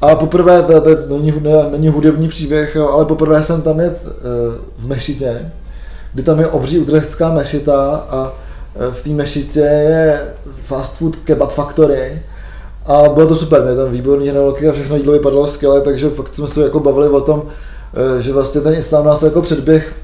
A 0.00 0.14
poprvé, 0.14 0.62
to, 0.62 0.80
to 0.80 0.88
je, 0.90 0.96
není, 1.08 1.32
ne, 1.40 1.50
není 1.70 1.88
hudební 1.88 2.28
příběh, 2.28 2.74
jo, 2.74 2.88
ale 2.88 3.04
poprvé 3.04 3.42
jsem 3.42 3.62
tam 3.62 3.80
jet 3.80 4.06
eh, 4.06 4.10
v 4.78 4.86
Mešitě, 4.86 5.52
kdy 6.14 6.22
tam 6.22 6.40
je 6.40 6.46
obří 6.46 6.78
utrechtská 6.78 7.34
mešita 7.34 8.06
a 8.10 8.32
eh, 8.76 8.92
v 8.92 9.02
té 9.02 9.10
mešitě 9.10 9.60
je 9.60 10.20
fast 10.62 10.96
food 10.96 11.16
kebab 11.16 11.52
factory 11.52 12.22
a 12.86 13.08
bylo 13.08 13.26
to 13.26 13.36
super, 13.36 13.62
měli 13.62 13.76
tam 13.76 13.90
výborný 13.90 14.28
hnedolky 14.28 14.68
a 14.68 14.72
všechno 14.72 14.96
jídlo 14.96 15.12
vypadalo 15.12 15.46
skvěle, 15.46 15.80
takže 15.80 16.10
fakt 16.10 16.36
jsme 16.36 16.48
se 16.48 16.62
jako 16.62 16.80
bavili 16.80 17.08
o 17.08 17.20
tom, 17.20 17.42
eh, 18.18 18.22
že 18.22 18.32
vlastně 18.32 18.60
ten 18.60 18.74
islám 18.74 19.06
nás 19.06 19.22
jako 19.22 19.42
předběh, 19.42 19.94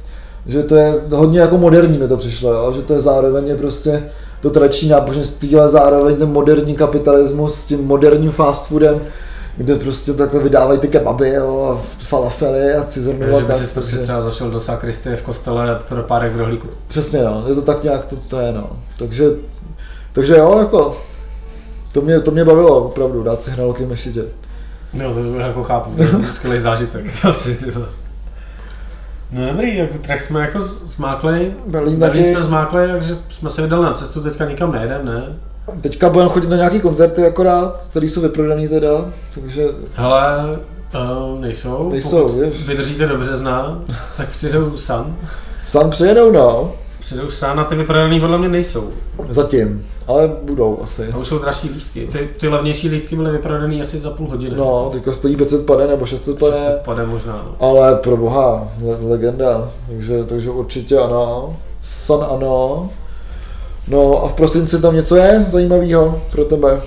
že 0.46 0.62
to 0.62 0.76
je 0.76 0.94
hodně 1.10 1.40
jako 1.40 1.58
moderní 1.58 1.98
mi 1.98 2.08
to 2.08 2.16
přišlo, 2.16 2.52
jo? 2.52 2.72
že 2.72 2.82
to 2.82 2.94
je 2.94 3.00
zároveň 3.00 3.48
je 3.48 3.56
prostě 3.56 4.02
to 4.40 4.50
tradiční 4.50 4.88
náboženství, 4.88 5.56
ale 5.56 5.68
zároveň 5.68 6.16
ten 6.16 6.28
moderní 6.28 6.74
kapitalismus 6.74 7.54
s 7.54 7.66
tím 7.66 7.84
moderním 7.84 8.30
fast 8.30 8.68
foodem, 8.68 9.00
kde 9.56 9.76
prostě 9.76 10.12
takhle 10.12 10.42
vydávají 10.42 10.78
ty 10.78 10.88
kebaby 10.88 11.30
jo, 11.30 11.76
a 11.78 11.82
falafely 11.98 12.74
a 12.74 12.84
cizornu 12.84 13.26
že 13.26 13.42
by 13.42 13.46
tak. 13.46 13.56
si 13.56 13.74
prostě 13.74 13.96
třeba 13.96 14.22
zašel 14.22 14.50
do 14.50 14.60
sakristie 14.60 15.16
v 15.16 15.22
kostele 15.22 15.80
pro 15.88 16.02
párek 16.02 16.32
v 16.32 16.38
rohlíku. 16.38 16.68
Přesně 16.88 17.24
no, 17.24 17.44
je 17.48 17.54
to 17.54 17.62
tak 17.62 17.82
nějak, 17.82 18.06
to, 18.06 18.16
to 18.16 18.40
je 18.40 18.52
no. 18.52 18.70
Takže, 18.98 19.24
takže 20.12 20.36
jo, 20.36 20.58
jako, 20.58 20.96
to 21.92 22.00
mě, 22.00 22.20
to 22.20 22.30
mě 22.30 22.44
bavilo 22.44 22.84
opravdu, 22.84 23.22
dát 23.22 23.42
si 23.42 23.50
hralky 23.50 23.84
v 23.84 23.88
mešitě. 23.88 24.24
No, 24.94 25.14
to 25.14 25.38
jako 25.38 25.64
chápu, 25.64 25.90
to 25.96 26.02
je 26.02 26.08
skvělý 26.26 26.60
zážitek. 26.60 27.24
Asi, 27.24 27.56
ty. 27.56 27.72
No 29.32 29.46
dobrý, 29.46 29.76
jako, 29.76 29.98
tak 30.06 30.22
jsme 30.22 30.40
jako 30.40 30.60
zmákli, 30.60 31.54
Berlín 31.66 31.98
Berlín 31.98 32.26
jsme 32.26 32.44
zmákli, 32.44 32.88
takže 32.88 33.16
jsme 33.28 33.50
se 33.50 33.62
vydali 33.62 33.84
na 33.84 33.92
cestu, 33.92 34.22
teďka 34.22 34.44
nikam 34.44 34.72
nejedem, 34.72 35.06
ne? 35.06 35.22
Teďka 35.80 36.10
budeme 36.10 36.30
chodit 36.30 36.48
na 36.50 36.56
nějaký 36.56 36.80
koncerty 36.80 37.26
akorát, 37.26 37.86
které 37.90 38.06
jsou 38.06 38.20
vyprodaný 38.20 38.68
teda, 38.68 39.04
takže 39.34 39.68
Hele, 39.94 40.58
uh, 41.34 41.40
nejsou. 41.40 41.88
Nejsou, 41.90 42.22
Pokud 42.28 42.40
víš. 42.40 42.66
vydržíte 42.68 43.06
do 43.06 43.18
března, 43.18 43.82
tak 44.16 44.28
přijdou 44.28 44.76
Sun. 44.78 45.16
San 45.62 45.90
přijedou 45.90 46.30
no, 46.32 46.72
Přijdou 47.00 47.28
Sun 47.28 47.60
a 47.60 47.64
ty 47.64 47.74
vyprodaný 47.74 48.20
podle 48.20 48.38
mě 48.38 48.48
nejsou. 48.48 48.90
zatím, 49.28 49.86
ale 50.06 50.30
budou 50.42 50.78
asi. 50.82 51.08
A 51.12 51.16
už 51.16 51.28
jsou 51.28 51.38
dražší 51.38 51.70
lístky. 51.70 52.08
Ty, 52.12 52.18
ty 52.40 52.48
levnější 52.48 52.88
lístky 52.88 53.16
byly 53.16 53.30
vyprodaný 53.30 53.82
asi 53.82 53.98
za 53.98 54.10
půl 54.10 54.28
hodiny. 54.28 54.56
No, 54.56 54.90
teďka 54.92 55.12
stojí 55.12 55.36
500 55.36 55.66
pade 55.66 55.86
nebo 55.86 56.06
600 56.06 56.38
pade, 56.38 56.56
600 56.56 56.80
pade 56.84 57.06
možná, 57.06 57.32
no. 57.32 57.66
ale 57.68 57.94
pro 57.96 58.16
boha, 58.16 58.68
le- 58.84 59.08
legenda, 59.08 59.70
takže, 59.88 60.24
takže 60.24 60.50
určitě 60.50 60.98
ano, 60.98 61.56
San 61.82 62.26
ano. 62.30 62.90
No 63.88 64.24
a 64.24 64.28
v 64.28 64.34
prosinci 64.34 64.80
tam 64.82 64.96
něco 64.96 65.16
je 65.16 65.44
zajímavého 65.46 66.22
pro 66.30 66.44
tebe? 66.44 66.80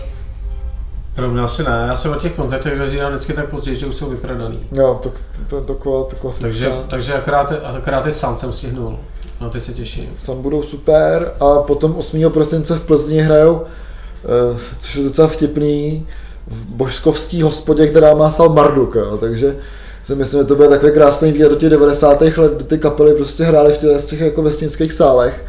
Pro 1.15 1.31
mě 1.31 1.41
asi 1.41 1.63
ne, 1.63 1.85
já 1.87 1.95
se 1.95 2.09
o 2.09 2.15
těch 2.15 2.33
koncertech 2.33 2.79
dozvídám 2.79 3.11
vždycky 3.11 3.33
tak 3.33 3.49
později, 3.49 3.77
že 3.77 3.85
už 3.85 3.95
jsou 3.95 4.09
vyprodaný. 4.09 4.59
Jo, 4.71 4.99
tak 5.03 5.11
to 5.49 5.55
je 5.55 5.61
taková 5.61 6.03
ta 6.09 6.15
klasická. 6.15 6.41
Takže, 6.41 6.71
takže 6.87 7.13
akorát, 7.13 7.53
akorát 7.77 8.01
ty 8.01 8.11
Sun 8.11 8.37
jsem 8.37 8.53
stihnul. 8.53 8.99
No 9.41 9.49
ty 9.49 9.59
se 9.59 9.73
těším. 9.73 10.09
San 10.17 10.41
budou 10.41 10.63
super 10.63 11.31
a 11.39 11.61
potom 11.61 11.95
8. 11.95 12.29
prosince 12.29 12.75
v 12.75 12.83
Plzni 12.83 13.21
hrajou, 13.21 13.61
eh, 13.63 14.59
což 14.79 14.95
je 14.95 15.03
docela 15.03 15.27
vtipný, 15.27 16.07
v 16.47 16.65
božskovský 16.65 17.41
hospodě, 17.41 17.87
která 17.87 18.15
má 18.15 18.31
sal 18.31 18.49
Marduk, 18.49 18.95
jo, 18.95 19.17
takže 19.17 19.55
si 20.03 20.15
myslím, 20.15 20.41
že 20.41 20.47
to 20.47 20.55
bude 20.55 20.69
takový 20.69 20.91
krásný 20.91 21.31
výlet 21.31 21.49
do 21.49 21.55
těch 21.55 21.69
90. 21.69 22.21
let, 22.37 22.53
kdy 22.55 22.63
ty 22.63 22.77
kapely 22.77 23.15
prostě 23.15 23.43
hrály 23.43 23.73
v 23.73 23.77
těch, 23.77 24.05
těch 24.09 24.21
jako 24.21 24.41
vesnických 24.41 24.93
sálech. 24.93 25.45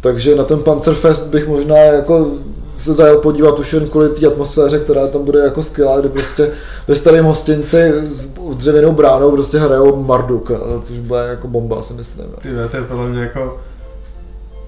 Takže 0.00 0.36
na 0.36 0.44
ten 0.44 0.58
Panzerfest 0.58 1.26
bych 1.26 1.48
možná 1.48 1.76
jako 1.76 2.30
se 2.78 2.94
zajel 2.94 3.18
podívat 3.18 3.58
už 3.58 3.72
jen 3.72 3.88
kvůli 3.88 4.08
té 4.08 4.26
atmosféře, 4.26 4.78
která 4.78 5.06
tam 5.06 5.24
bude 5.24 5.38
jako 5.38 5.62
skvělá, 5.62 6.00
kdy 6.00 6.08
prostě 6.08 6.50
ve 6.88 6.94
starém 6.94 7.24
hostinci 7.24 7.92
s 8.06 8.34
dřevěnou 8.54 8.92
bránou 8.92 9.30
prostě 9.30 9.58
hrajou 9.58 10.02
Marduk, 10.02 10.50
jo, 10.50 10.80
což 10.84 10.98
bude 10.98 11.20
jako 11.20 11.48
bomba, 11.48 11.82
si 11.82 11.94
myslím. 11.94 12.26
Ty 12.38 12.48
to 12.70 12.76
je 12.76 12.82
podle 12.82 13.08
mě 13.08 13.22
jako... 13.22 13.60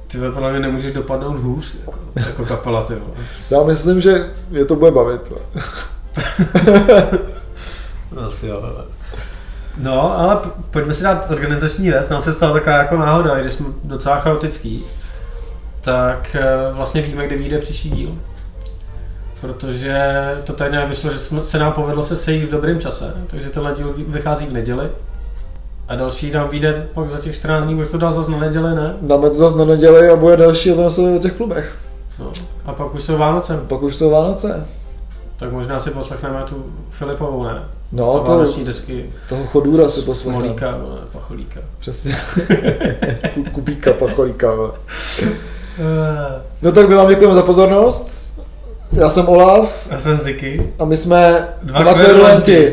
Ty 0.06 0.18
podle 0.34 0.50
mě 0.50 0.60
nemůžeš 0.60 0.92
dopadnout 0.92 1.38
hůř, 1.38 1.76
jako, 1.80 1.98
jako 2.16 2.44
kapela, 2.44 2.82
ty. 2.82 2.94
Já 3.50 3.62
myslím, 3.62 4.00
že 4.00 4.30
je 4.50 4.64
to 4.64 4.76
bude 4.76 4.90
bavit. 4.90 5.32
Asi 8.26 8.46
jo, 8.46 8.60
ale. 8.62 8.84
No, 9.78 10.18
ale 10.18 10.38
pojďme 10.70 10.94
si 10.94 11.02
dát 11.02 11.30
organizační 11.30 11.90
věc. 11.90 12.08
Nám 12.08 12.22
se 12.22 12.32
stala 12.32 12.52
taková 12.52 12.76
jako 12.76 12.96
náhoda, 12.96 13.38
i 13.38 13.40
když 13.40 13.52
jsme 13.52 13.66
docela 13.84 14.20
chaotický, 14.20 14.84
tak 15.80 16.36
eh, 16.40 16.72
vlastně 16.72 17.02
víme, 17.02 17.26
kde 17.26 17.36
vyjde 17.36 17.58
příští 17.58 17.90
díl. 17.90 18.18
Protože 19.40 19.96
to 20.44 20.52
tady 20.52 20.70
nějak 20.72 20.88
vyšlo, 20.88 21.10
že 21.10 21.18
se 21.18 21.58
nám 21.58 21.72
povedlo 21.72 22.02
se 22.02 22.16
sejít 22.16 22.44
v 22.44 22.50
dobrém 22.50 22.80
čase, 22.80 23.14
takže 23.26 23.50
tenhle 23.50 23.74
díl 23.74 23.92
vy- 23.96 24.04
vychází 24.08 24.46
v 24.46 24.52
neděli. 24.52 24.88
A 25.88 25.94
další 25.96 26.30
nám 26.30 26.48
vyjde 26.48 26.86
pak 26.94 27.08
za 27.08 27.18
těch 27.18 27.34
14 27.36 27.64
dní, 27.64 27.74
bych 27.74 27.90
to 27.90 27.98
dal 27.98 28.12
zase 28.12 28.30
na 28.30 28.38
neděli, 28.38 28.74
ne? 28.74 28.94
Dáme 29.02 29.28
to 29.30 29.34
zase 29.36 29.58
na 29.58 29.64
neděli 29.64 30.08
a 30.08 30.16
bude 30.16 30.36
další 30.36 30.70
a 30.70 30.90
se 30.90 31.00
o 31.00 31.18
těch 31.18 31.32
klubech. 31.32 31.76
No. 32.18 32.30
A 32.64 32.72
pak 32.72 32.94
už 32.94 33.02
jsou 33.02 33.18
Vánoce, 33.18 33.60
Pak 33.68 33.82
už 33.82 33.96
jsou 33.96 34.10
Vánoce. 34.10 34.66
tak 35.36 35.52
možná 35.52 35.80
si 35.80 35.90
poslechneme 35.90 36.42
tu 36.48 36.64
Filipovou, 36.90 37.44
ne? 37.44 37.62
No, 37.92 38.14
A 38.14 38.24
to, 38.24 38.64
desky 38.64 39.10
toho 39.28 39.46
chodůra 39.46 39.88
si 39.88 40.02
poslechneme. 40.02 40.38
Smolíka, 40.44 40.70
ne, 40.70 40.78
Pacholíka. 41.12 41.60
Přesně. 41.78 42.16
Ku- 43.34 43.44
Kupíka, 43.52 43.92
pacholíka. 43.92 44.48
No 46.62 46.72
tak 46.72 46.88
my 46.88 46.94
vám 46.94 47.08
děkujeme 47.08 47.34
za 47.34 47.42
pozornost. 47.42 48.10
Já 48.92 49.10
jsem 49.10 49.28
Olaf 49.28 49.86
Já 49.90 49.98
jsem 49.98 50.18
Ziky. 50.18 50.72
a 50.78 50.84
my 50.84 50.96
jsme 50.96 51.48
Dva 51.62 51.82
dva 51.82 51.94
kverulanti. 51.94 52.72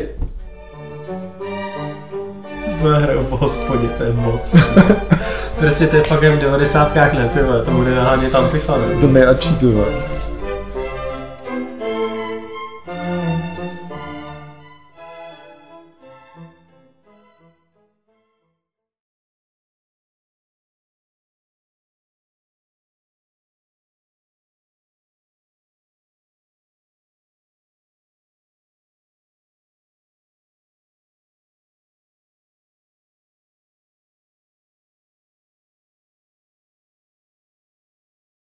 Bude 2.80 2.94
hraju 2.98 3.20
v 3.22 3.30
hospodě, 3.30 3.88
to 3.88 4.02
je 4.02 4.12
moc. 4.12 4.56
prostě 5.58 5.86
to 5.86 5.96
je 5.96 6.02
fakt 6.02 6.22
jen 6.22 6.36
v 6.36 6.38
90. 6.38 6.94
ne, 6.94 7.30
ty 7.32 7.42
vole, 7.42 7.62
to 7.62 7.70
bude 7.70 7.94
nahánět 7.94 8.34
Antifa, 8.34 8.78
ne? 8.78 9.00
To 9.00 9.06
nejlepší, 9.06 9.54
ty. 9.54 9.84